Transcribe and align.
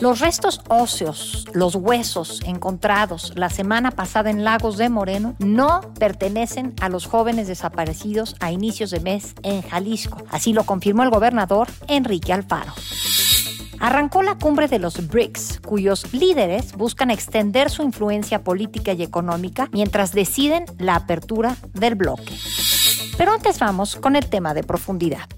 Los 0.00 0.20
restos 0.20 0.60
óseos, 0.68 1.46
los 1.54 1.74
huesos 1.74 2.40
encontrados 2.44 3.32
la 3.34 3.50
semana 3.50 3.90
pasada 3.90 4.30
en 4.30 4.44
Lagos 4.44 4.76
de 4.76 4.88
Moreno 4.88 5.34
no 5.40 5.80
pertenecen 5.98 6.74
a 6.80 6.88
los 6.88 7.06
jóvenes 7.06 7.48
desaparecidos 7.48 8.36
a 8.38 8.52
inicios 8.52 8.90
de 8.90 9.00
mes 9.00 9.34
en 9.42 9.62
Jalisco. 9.62 10.18
Así 10.30 10.52
lo 10.52 10.62
confirmó 10.62 11.02
el 11.02 11.10
gobernador 11.10 11.66
Enrique 11.88 12.32
Alfaro. 12.32 12.74
Arrancó 13.80 14.22
la 14.22 14.38
cumbre 14.38 14.68
de 14.68 14.78
los 14.78 15.08
BRICS, 15.08 15.60
cuyos 15.66 16.12
líderes 16.12 16.74
buscan 16.74 17.10
extender 17.10 17.68
su 17.68 17.82
influencia 17.82 18.44
política 18.44 18.92
y 18.92 19.02
económica 19.02 19.68
mientras 19.72 20.12
deciden 20.12 20.64
la 20.78 20.94
apertura 20.94 21.56
del 21.74 21.96
bloque. 21.96 22.36
Pero 23.16 23.32
antes 23.32 23.58
vamos 23.58 23.96
con 23.96 24.14
el 24.14 24.28
tema 24.28 24.54
de 24.54 24.62
profundidad. 24.62 25.28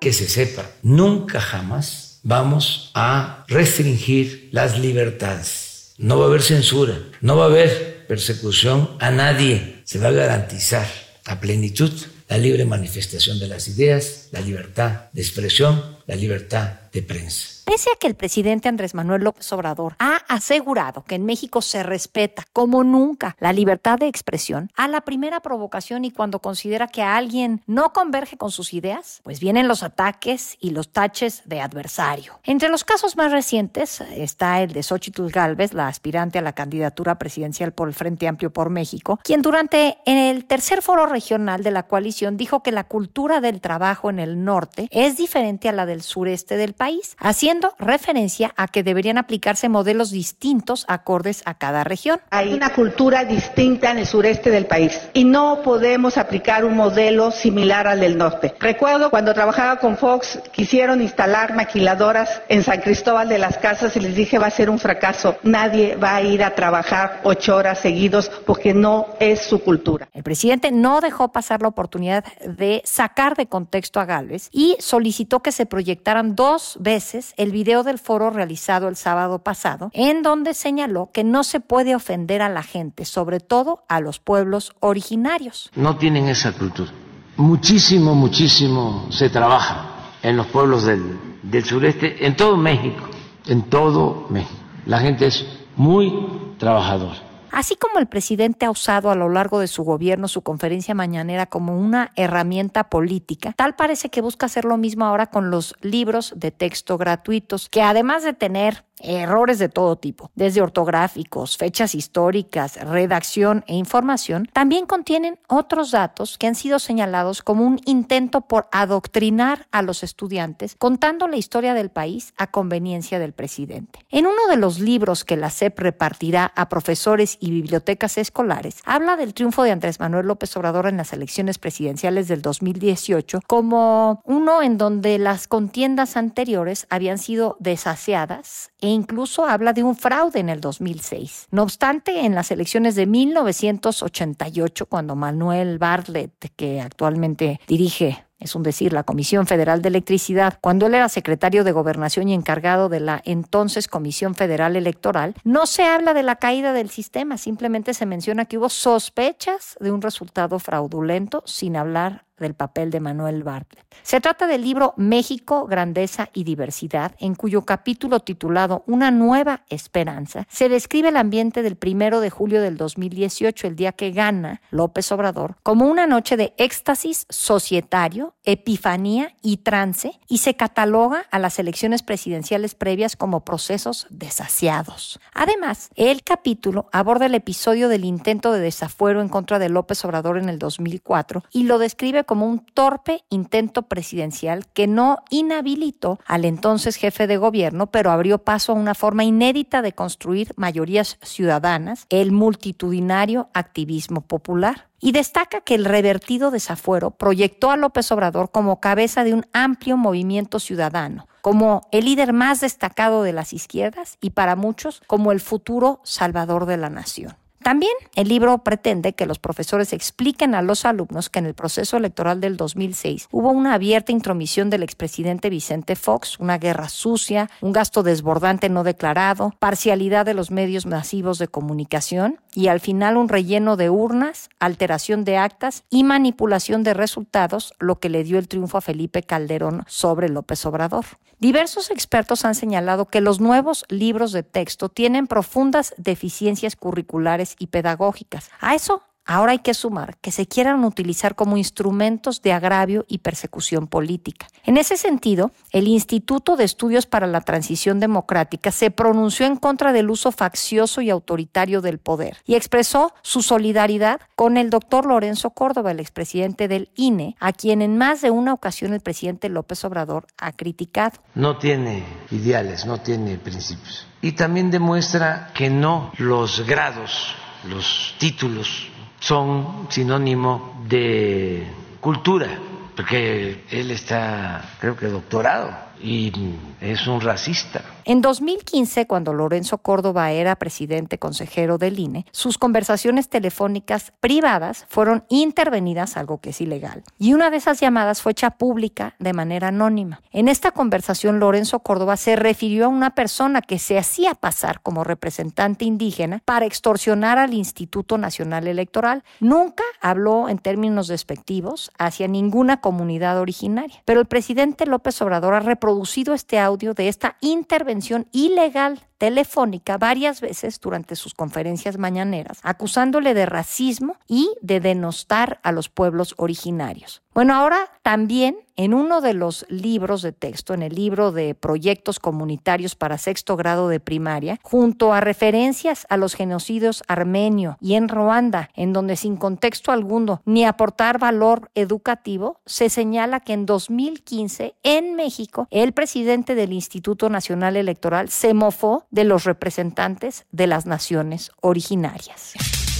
Que 0.00 0.12
se 0.12 0.28
sepa, 0.28 0.64
nunca 0.82 1.40
jamás 1.40 2.11
vamos 2.22 2.90
a 2.94 3.44
restringir 3.48 4.48
las 4.52 4.78
libertades. 4.78 5.94
No 5.98 6.18
va 6.18 6.24
a 6.24 6.28
haber 6.28 6.42
censura, 6.42 6.98
no 7.20 7.36
va 7.36 7.44
a 7.44 7.48
haber 7.48 8.06
persecución 8.06 8.90
a 9.00 9.10
nadie. 9.10 9.82
Se 9.84 9.98
va 9.98 10.08
a 10.08 10.12
garantizar 10.12 10.86
a 11.24 11.40
plenitud 11.40 11.92
la 12.28 12.38
libre 12.38 12.64
manifestación 12.64 13.38
de 13.38 13.48
las 13.48 13.68
ideas, 13.68 14.28
la 14.32 14.40
libertad 14.40 15.10
de 15.12 15.20
expresión, 15.20 15.82
la 16.06 16.16
libertad 16.16 16.80
de 16.92 17.02
prensa. 17.02 17.62
Pese 17.64 17.90
a 17.90 17.98
que 17.98 18.08
el 18.08 18.16
presidente 18.16 18.68
Andrés 18.68 18.92
Manuel 18.92 19.22
López 19.22 19.50
Obrador 19.52 19.94
ha 19.98 20.16
asegurado 20.28 21.04
que 21.04 21.14
en 21.14 21.24
México 21.24 21.62
se 21.62 21.82
respeta 21.82 22.44
como 22.52 22.82
nunca 22.82 23.36
la 23.38 23.52
libertad 23.52 23.98
de 23.98 24.08
expresión, 24.08 24.70
a 24.76 24.88
la 24.88 25.02
primera 25.02 25.40
provocación 25.40 26.04
y 26.04 26.10
cuando 26.10 26.40
considera 26.40 26.88
que 26.88 27.02
alguien 27.02 27.62
no 27.66 27.92
converge 27.92 28.36
con 28.36 28.50
sus 28.50 28.74
ideas, 28.74 29.20
pues 29.22 29.38
vienen 29.38 29.68
los 29.68 29.82
ataques 29.82 30.56
y 30.60 30.70
los 30.70 30.88
taches 30.90 31.42
de 31.44 31.60
adversario. 31.60 32.40
Entre 32.44 32.68
los 32.68 32.84
casos 32.84 33.16
más 33.16 33.30
recientes 33.30 34.00
está 34.00 34.60
el 34.60 34.72
de 34.72 34.82
Xochitl 34.82 35.28
Galvez, 35.28 35.72
la 35.72 35.86
aspirante 35.88 36.38
a 36.38 36.42
la 36.42 36.52
candidatura 36.52 37.18
presidencial 37.18 37.72
por 37.72 37.88
el 37.88 37.94
Frente 37.94 38.26
Amplio 38.26 38.52
por 38.52 38.70
México, 38.70 39.20
quien 39.22 39.40
durante 39.40 39.98
el 40.04 40.44
tercer 40.46 40.82
foro 40.82 41.06
regional 41.06 41.62
de 41.62 41.70
la 41.70 41.84
coalición 41.84 42.36
dijo 42.36 42.62
que 42.62 42.72
la 42.72 42.84
cultura 42.84 43.40
del 43.40 43.60
trabajo 43.60 44.10
en 44.10 44.18
el 44.18 44.44
norte 44.44 44.88
es 44.90 45.16
diferente 45.16 45.68
a 45.68 45.72
la 45.72 45.86
del 45.92 46.02
sureste 46.02 46.56
del 46.56 46.72
país, 46.72 47.16
haciendo 47.18 47.74
referencia 47.78 48.54
a 48.56 48.66
que 48.66 48.82
deberían 48.82 49.18
aplicarse 49.18 49.68
modelos 49.68 50.10
distintos 50.10 50.86
acordes 50.88 51.42
a 51.44 51.54
cada 51.54 51.84
región. 51.84 52.18
Hay 52.30 52.54
una 52.54 52.70
cultura 52.70 53.24
distinta 53.24 53.90
en 53.90 53.98
el 53.98 54.06
sureste 54.06 54.50
del 54.50 54.64
país 54.64 54.98
y 55.12 55.24
no 55.24 55.60
podemos 55.62 56.16
aplicar 56.16 56.64
un 56.64 56.76
modelo 56.76 57.30
similar 57.30 57.86
al 57.86 58.00
del 58.00 58.16
norte. 58.16 58.54
Recuerdo 58.58 59.10
cuando 59.10 59.34
trabajaba 59.34 59.78
con 59.78 59.98
Fox, 59.98 60.40
quisieron 60.50 61.02
instalar 61.02 61.54
maquiladoras 61.54 62.40
en 62.48 62.62
San 62.62 62.80
Cristóbal 62.80 63.28
de 63.28 63.38
las 63.38 63.58
Casas 63.58 63.94
y 63.96 64.00
les 64.00 64.14
dije 64.14 64.38
va 64.38 64.46
a 64.46 64.50
ser 64.50 64.70
un 64.70 64.78
fracaso. 64.78 65.36
Nadie 65.42 65.96
va 65.96 66.16
a 66.16 66.22
ir 66.22 66.42
a 66.42 66.54
trabajar 66.54 67.20
ocho 67.24 67.54
horas 67.54 67.80
seguidos 67.80 68.30
porque 68.46 68.72
no 68.72 69.08
es 69.20 69.42
su 69.42 69.62
cultura. 69.62 70.08
El 70.14 70.22
presidente 70.22 70.72
no 70.72 71.02
dejó 71.02 71.32
pasar 71.32 71.60
la 71.60 71.68
oportunidad 71.68 72.24
de 72.46 72.80
sacar 72.86 73.36
de 73.36 73.46
contexto 73.46 74.00
a 74.00 74.06
Gálvez 74.06 74.48
y 74.52 74.76
solicitó 74.78 75.40
que 75.40 75.52
se 75.52 75.66
proyectaran 75.82 76.36
dos 76.36 76.76
veces 76.78 77.34
el 77.36 77.50
video 77.50 77.82
del 77.82 77.98
foro 77.98 78.30
realizado 78.30 78.86
el 78.86 78.94
sábado 78.94 79.40
pasado, 79.40 79.90
en 79.94 80.22
donde 80.22 80.54
señaló 80.54 81.10
que 81.12 81.24
no 81.24 81.42
se 81.42 81.58
puede 81.58 81.96
ofender 81.96 82.40
a 82.40 82.48
la 82.48 82.62
gente, 82.62 83.04
sobre 83.04 83.40
todo 83.40 83.82
a 83.88 84.00
los 84.00 84.20
pueblos 84.20 84.74
originarios. 84.78 85.72
No 85.74 85.96
tienen 85.96 86.28
esa 86.28 86.52
cultura. 86.52 86.92
Muchísimo, 87.36 88.14
muchísimo 88.14 89.08
se 89.10 89.28
trabaja 89.28 90.12
en 90.22 90.36
los 90.36 90.46
pueblos 90.46 90.84
del, 90.84 91.18
del 91.42 91.64
sureste, 91.64 92.24
en 92.24 92.36
todo 92.36 92.56
México, 92.56 93.02
en 93.48 93.62
todo 93.62 94.28
México. 94.30 94.60
La 94.86 95.00
gente 95.00 95.26
es 95.26 95.44
muy 95.74 96.54
trabajadora 96.58 97.31
Así 97.52 97.76
como 97.76 97.98
el 97.98 98.06
presidente 98.06 98.64
ha 98.64 98.70
usado 98.70 99.10
a 99.10 99.14
lo 99.14 99.28
largo 99.28 99.60
de 99.60 99.66
su 99.66 99.84
gobierno 99.84 100.26
su 100.26 100.40
conferencia 100.40 100.94
mañanera 100.94 101.44
como 101.44 101.78
una 101.78 102.10
herramienta 102.16 102.88
política, 102.88 103.52
tal 103.54 103.76
parece 103.76 104.08
que 104.08 104.22
busca 104.22 104.46
hacer 104.46 104.64
lo 104.64 104.78
mismo 104.78 105.04
ahora 105.04 105.26
con 105.26 105.50
los 105.50 105.74
libros 105.82 106.32
de 106.34 106.50
texto 106.50 106.96
gratuitos, 106.96 107.68
que 107.68 107.82
además 107.82 108.24
de 108.24 108.32
tener 108.32 108.86
errores 109.02 109.58
de 109.58 109.68
todo 109.68 109.96
tipo, 109.96 110.30
desde 110.34 110.62
ortográficos, 110.62 111.56
fechas 111.56 111.94
históricas, 111.94 112.76
redacción 112.76 113.64
e 113.66 113.74
información, 113.74 114.48
también 114.52 114.86
contienen 114.86 115.38
otros 115.48 115.90
datos 115.90 116.38
que 116.38 116.46
han 116.46 116.54
sido 116.54 116.78
señalados 116.78 117.42
como 117.42 117.64
un 117.64 117.80
intento 117.84 118.42
por 118.42 118.68
adoctrinar 118.72 119.66
a 119.70 119.82
los 119.82 120.02
estudiantes 120.02 120.76
contando 120.78 121.28
la 121.28 121.36
historia 121.36 121.74
del 121.74 121.90
país 121.90 122.32
a 122.36 122.50
conveniencia 122.50 123.18
del 123.18 123.32
presidente. 123.32 124.00
En 124.10 124.26
uno 124.26 124.46
de 124.48 124.56
los 124.56 124.78
libros 124.78 125.24
que 125.24 125.36
la 125.36 125.50
SEP 125.50 125.78
repartirá 125.78 126.52
a 126.56 126.68
profesores 126.68 127.36
y 127.40 127.50
bibliotecas 127.50 128.18
escolares, 128.18 128.82
habla 128.84 129.16
del 129.16 129.34
triunfo 129.34 129.62
de 129.62 129.72
Andrés 129.72 130.00
Manuel 130.00 130.26
López 130.26 130.56
Obrador 130.56 130.86
en 130.86 130.96
las 130.96 131.12
elecciones 131.12 131.58
presidenciales 131.58 132.28
del 132.28 132.42
2018 132.42 133.40
como 133.46 134.22
uno 134.24 134.62
en 134.62 134.78
donde 134.78 135.18
las 135.18 135.48
contiendas 135.48 136.16
anteriores 136.16 136.86
habían 136.90 137.18
sido 137.18 137.56
desaseadas 137.60 138.70
e 138.80 138.88
incluso 138.92 139.44
habla 139.44 139.72
de 139.72 139.82
un 139.82 139.96
fraude 139.96 140.40
en 140.40 140.48
el 140.48 140.60
2006. 140.60 141.48
No 141.50 141.62
obstante, 141.62 142.20
en 142.24 142.34
las 142.34 142.50
elecciones 142.50 142.94
de 142.94 143.06
1988, 143.06 144.86
cuando 144.86 145.16
Manuel 145.16 145.78
Bartlett, 145.78 146.52
que 146.56 146.80
actualmente 146.80 147.60
dirige 147.66 148.24
es 148.42 148.56
un 148.56 148.62
decir, 148.62 148.92
la 148.92 149.04
Comisión 149.04 149.46
Federal 149.46 149.82
de 149.82 149.88
Electricidad, 149.88 150.58
cuando 150.60 150.86
él 150.86 150.94
era 150.94 151.08
secretario 151.08 151.62
de 151.64 151.72
Gobernación 151.72 152.28
y 152.28 152.34
encargado 152.34 152.88
de 152.88 153.00
la 153.00 153.22
entonces 153.24 153.86
Comisión 153.86 154.34
Federal 154.34 154.74
Electoral, 154.74 155.34
no 155.44 155.66
se 155.66 155.84
habla 155.84 156.12
de 156.12 156.24
la 156.24 156.36
caída 156.36 156.72
del 156.72 156.90
sistema, 156.90 157.38
simplemente 157.38 157.94
se 157.94 158.06
menciona 158.06 158.44
que 158.46 158.58
hubo 158.58 158.68
sospechas 158.68 159.76
de 159.80 159.92
un 159.92 160.02
resultado 160.02 160.58
fraudulento 160.58 161.42
sin 161.46 161.76
hablar 161.76 162.24
del 162.42 162.52
papel 162.54 162.90
de 162.90 163.00
Manuel 163.00 163.42
Bartlett. 163.42 163.86
Se 164.02 164.20
trata 164.20 164.46
del 164.46 164.60
libro 164.60 164.92
México, 164.98 165.66
Grandeza 165.66 166.28
y 166.34 166.44
Diversidad, 166.44 167.12
en 167.18 167.34
cuyo 167.34 167.62
capítulo 167.62 168.20
titulado 168.20 168.84
Una 168.86 169.10
nueva 169.10 169.62
esperanza 169.70 170.46
se 170.50 170.68
describe 170.68 171.08
el 171.08 171.16
ambiente 171.16 171.62
del 171.62 171.76
primero 171.76 172.20
de 172.20 172.28
julio 172.28 172.60
del 172.60 172.76
2018, 172.76 173.66
el 173.66 173.76
día 173.76 173.92
que 173.92 174.10
gana 174.10 174.60
López 174.70 175.10
Obrador, 175.12 175.56
como 175.62 175.86
una 175.86 176.06
noche 176.06 176.36
de 176.36 176.52
éxtasis 176.58 177.26
societario, 177.30 178.34
epifanía 178.44 179.34
y 179.40 179.58
trance, 179.58 180.18
y 180.28 180.38
se 180.38 180.54
cataloga 180.54 181.24
a 181.30 181.38
las 181.38 181.58
elecciones 181.58 182.02
presidenciales 182.02 182.74
previas 182.74 183.16
como 183.16 183.44
procesos 183.44 184.06
desasiados. 184.10 185.20
Además, 185.32 185.90
el 185.94 186.22
capítulo 186.22 186.88
aborda 186.92 187.26
el 187.26 187.34
episodio 187.34 187.88
del 187.88 188.04
intento 188.04 188.52
de 188.52 188.60
desafuero 188.60 189.20
en 189.20 189.28
contra 189.28 189.58
de 189.58 189.68
López 189.68 190.04
Obrador 190.04 190.38
en 190.38 190.48
el 190.48 190.58
2004 190.58 191.44
y 191.52 191.64
lo 191.64 191.78
describe 191.78 192.24
como 192.24 192.31
un 192.40 192.60
torpe 192.60 193.24
intento 193.28 193.82
presidencial 193.82 194.66
que 194.72 194.86
no 194.86 195.18
inhabilitó 195.30 196.18
al 196.26 196.44
entonces 196.44 196.96
jefe 196.96 197.26
de 197.26 197.36
gobierno, 197.36 197.88
pero 197.88 198.10
abrió 198.10 198.38
paso 198.38 198.72
a 198.72 198.76
una 198.76 198.94
forma 198.94 199.24
inédita 199.24 199.82
de 199.82 199.92
construir 199.92 200.52
mayorías 200.56 201.18
ciudadanas, 201.22 202.06
el 202.08 202.32
multitudinario 202.32 203.50
activismo 203.52 204.22
popular 204.22 204.88
y 205.00 205.12
destaca 205.12 205.60
que 205.60 205.74
el 205.74 205.84
revertido 205.84 206.50
desafuero 206.50 207.10
proyectó 207.10 207.70
a 207.70 207.76
López 207.76 208.10
Obrador 208.12 208.50
como 208.50 208.80
cabeza 208.80 209.24
de 209.24 209.34
un 209.34 209.46
amplio 209.52 209.96
movimiento 209.96 210.60
ciudadano, 210.60 211.26
como 211.42 211.88
el 211.90 212.04
líder 212.04 212.32
más 212.32 212.60
destacado 212.60 213.24
de 213.24 213.32
las 213.32 213.52
izquierdas 213.52 214.16
y 214.20 214.30
para 214.30 214.54
muchos 214.54 215.02
como 215.08 215.32
el 215.32 215.40
futuro 215.40 216.00
salvador 216.04 216.66
de 216.66 216.76
la 216.76 216.88
nación. 216.88 217.36
También 217.62 217.92
el 218.16 218.28
libro 218.28 218.58
pretende 218.58 219.12
que 219.12 219.26
los 219.26 219.38
profesores 219.38 219.92
expliquen 219.92 220.54
a 220.54 220.62
los 220.62 220.84
alumnos 220.84 221.30
que 221.30 221.38
en 221.38 221.46
el 221.46 221.54
proceso 221.54 221.96
electoral 221.96 222.40
del 222.40 222.56
2006 222.56 223.28
hubo 223.30 223.50
una 223.50 223.74
abierta 223.74 224.12
intromisión 224.12 224.68
del 224.68 224.82
expresidente 224.82 225.48
Vicente 225.48 225.96
Fox, 225.96 226.38
una 226.40 226.58
guerra 226.58 226.88
sucia, 226.88 227.50
un 227.60 227.72
gasto 227.72 228.02
desbordante 228.02 228.68
no 228.68 228.84
declarado, 228.84 229.54
parcialidad 229.58 230.26
de 230.26 230.34
los 230.34 230.50
medios 230.50 230.86
masivos 230.86 231.38
de 231.38 231.48
comunicación 231.48 232.40
y 232.54 232.66
al 232.66 232.80
final 232.80 233.16
un 233.16 233.28
relleno 233.28 233.76
de 233.76 233.90
urnas, 233.90 234.50
alteración 234.58 235.24
de 235.24 235.36
actas 235.36 235.84
y 235.88 236.04
manipulación 236.04 236.82
de 236.82 236.94
resultados, 236.94 237.74
lo 237.78 238.00
que 238.00 238.08
le 238.08 238.24
dio 238.24 238.38
el 238.38 238.48
triunfo 238.48 238.78
a 238.78 238.82
Felipe 238.82 239.22
Calderón 239.22 239.84
sobre 239.86 240.28
López 240.28 240.64
Obrador. 240.66 241.04
Diversos 241.38 241.90
expertos 241.90 242.44
han 242.44 242.54
señalado 242.54 243.06
que 243.06 243.20
los 243.20 243.40
nuevos 243.40 243.84
libros 243.88 244.30
de 244.30 244.44
texto 244.44 244.88
tienen 244.88 245.26
profundas 245.26 245.92
deficiencias 245.96 246.76
curriculares 246.76 247.51
y 247.58 247.68
pedagógicas. 247.68 248.50
A 248.60 248.74
eso 248.74 249.02
ahora 249.24 249.52
hay 249.52 249.60
que 249.60 249.74
sumar 249.74 250.16
que 250.18 250.30
se 250.30 250.46
quieran 250.46 250.84
utilizar 250.84 251.34
como 251.34 251.56
instrumentos 251.56 252.42
de 252.42 252.52
agravio 252.52 253.04
y 253.08 253.18
persecución 253.18 253.86
política. 253.86 254.46
En 254.64 254.76
ese 254.76 254.96
sentido, 254.96 255.52
el 255.70 255.88
Instituto 255.88 256.56
de 256.56 256.64
Estudios 256.64 257.06
para 257.06 257.26
la 257.26 257.40
Transición 257.40 258.00
Democrática 258.00 258.70
se 258.70 258.90
pronunció 258.90 259.46
en 259.46 259.56
contra 259.56 259.92
del 259.92 260.10
uso 260.10 260.32
faccioso 260.32 261.00
y 261.00 261.10
autoritario 261.10 261.80
del 261.80 261.98
poder 261.98 262.36
y 262.44 262.54
expresó 262.54 263.14
su 263.22 263.42
solidaridad 263.42 264.20
con 264.36 264.56
el 264.56 264.70
doctor 264.70 265.06
Lorenzo 265.06 265.50
Córdoba, 265.50 265.90
el 265.90 266.00
expresidente 266.00 266.68
del 266.68 266.90
INE, 266.96 267.36
a 267.40 267.52
quien 267.52 267.82
en 267.82 267.96
más 267.98 268.20
de 268.22 268.30
una 268.30 268.52
ocasión 268.52 268.92
el 268.92 269.00
presidente 269.00 269.48
López 269.48 269.84
Obrador 269.84 270.26
ha 270.38 270.52
criticado. 270.52 271.18
No 271.34 271.58
tiene 271.58 272.04
ideales, 272.30 272.86
no 272.86 273.00
tiene 273.00 273.38
principios. 273.38 274.06
Y 274.20 274.32
también 274.32 274.70
demuestra 274.70 275.50
que 275.54 275.68
no 275.68 276.12
los 276.18 276.64
grados, 276.66 277.34
los 277.64 278.14
títulos 278.18 278.88
son 279.20 279.86
sinónimo 279.90 280.82
de 280.88 281.66
cultura, 282.00 282.48
porque 282.96 283.64
él 283.70 283.90
está, 283.90 284.76
creo 284.80 284.96
que 284.96 285.06
doctorado, 285.06 285.72
y 286.02 286.32
es 286.80 287.06
un 287.06 287.20
racista. 287.20 287.82
En 288.04 288.20
2015, 288.20 289.06
cuando 289.06 289.32
Lorenzo 289.32 289.78
Córdoba 289.78 290.32
era 290.32 290.56
presidente 290.56 291.18
consejero 291.18 291.78
del 291.78 292.00
INE, 292.00 292.26
sus 292.32 292.58
conversaciones 292.58 293.28
telefónicas 293.28 294.12
privadas 294.18 294.86
fueron 294.88 295.24
intervenidas, 295.28 296.16
algo 296.16 296.38
que 296.38 296.50
es 296.50 296.60
ilegal. 296.60 297.04
Y 297.18 297.32
una 297.32 297.50
de 297.50 297.58
esas 297.58 297.78
llamadas 297.78 298.20
fue 298.20 298.32
hecha 298.32 298.50
pública 298.50 299.14
de 299.20 299.32
manera 299.32 299.68
anónima. 299.68 300.20
En 300.32 300.48
esta 300.48 300.72
conversación, 300.72 301.38
Lorenzo 301.38 301.80
Córdoba 301.80 302.16
se 302.16 302.34
refirió 302.34 302.86
a 302.86 302.88
una 302.88 303.14
persona 303.14 303.62
que 303.62 303.78
se 303.78 303.98
hacía 303.98 304.34
pasar 304.34 304.80
como 304.82 305.04
representante 305.04 305.84
indígena 305.84 306.42
para 306.44 306.66
extorsionar 306.66 307.38
al 307.38 307.54
Instituto 307.54 308.18
Nacional 308.18 308.66
Electoral. 308.66 309.22
Nunca 309.38 309.84
habló 310.00 310.48
en 310.48 310.58
términos 310.58 311.06
despectivos 311.06 311.92
hacia 311.98 312.26
ninguna 312.26 312.80
comunidad 312.80 313.38
originaria. 313.38 314.02
Pero 314.04 314.20
el 314.20 314.26
presidente 314.26 314.86
López 314.86 315.22
Obrador 315.22 315.54
ha 315.54 315.60
reproducido 315.60 316.34
este 316.34 316.58
audio 316.58 316.94
de 316.94 317.08
esta 317.08 317.36
intervención 317.40 317.91
ilegal 318.32 318.98
telefónica 319.22 319.98
varias 319.98 320.40
veces 320.40 320.80
durante 320.80 321.14
sus 321.14 321.32
conferencias 321.32 321.96
mañaneras, 321.96 322.58
acusándole 322.64 323.34
de 323.34 323.46
racismo 323.46 324.16
y 324.26 324.50
de 324.62 324.80
denostar 324.80 325.60
a 325.62 325.70
los 325.70 325.88
pueblos 325.88 326.34
originarios. 326.38 327.22
Bueno, 327.32 327.54
ahora 327.54 327.88
también 328.02 328.58
en 328.76 328.94
uno 328.94 329.20
de 329.20 329.34
los 329.34 329.64
libros 329.68 330.22
de 330.22 330.32
texto, 330.32 330.74
en 330.74 330.82
el 330.82 330.94
libro 330.94 331.30
de 331.32 331.54
proyectos 331.54 332.18
comunitarios 332.18 332.94
para 332.94 333.18
sexto 333.18 333.56
grado 333.56 333.88
de 333.88 334.00
primaria, 334.00 334.58
junto 334.62 335.12
a 335.12 335.20
referencias 335.20 336.06
a 336.08 336.16
los 336.16 336.34
genocidios 336.34 337.02
armenio 337.06 337.76
y 337.80 337.94
en 337.94 338.08
Ruanda, 338.08 338.70
en 338.74 338.92
donde 338.92 339.16
sin 339.16 339.36
contexto 339.36 339.92
alguno 339.92 340.42
ni 340.44 340.64
aportar 340.64 341.18
valor 341.18 341.70
educativo, 341.74 342.60
se 342.66 342.88
señala 342.88 343.40
que 343.40 343.52
en 343.52 343.66
2015 343.66 344.74
en 344.82 345.14
México 345.14 345.68
el 345.70 345.92
presidente 345.92 346.54
del 346.54 346.72
Instituto 346.72 347.28
Nacional 347.28 347.76
Electoral 347.76 348.30
se 348.30 348.54
mofó 348.54 349.06
de 349.12 349.22
los 349.22 349.44
representantes 349.44 350.46
de 350.50 350.66
las 350.66 350.86
naciones 350.86 351.52
originarias. 351.60 352.54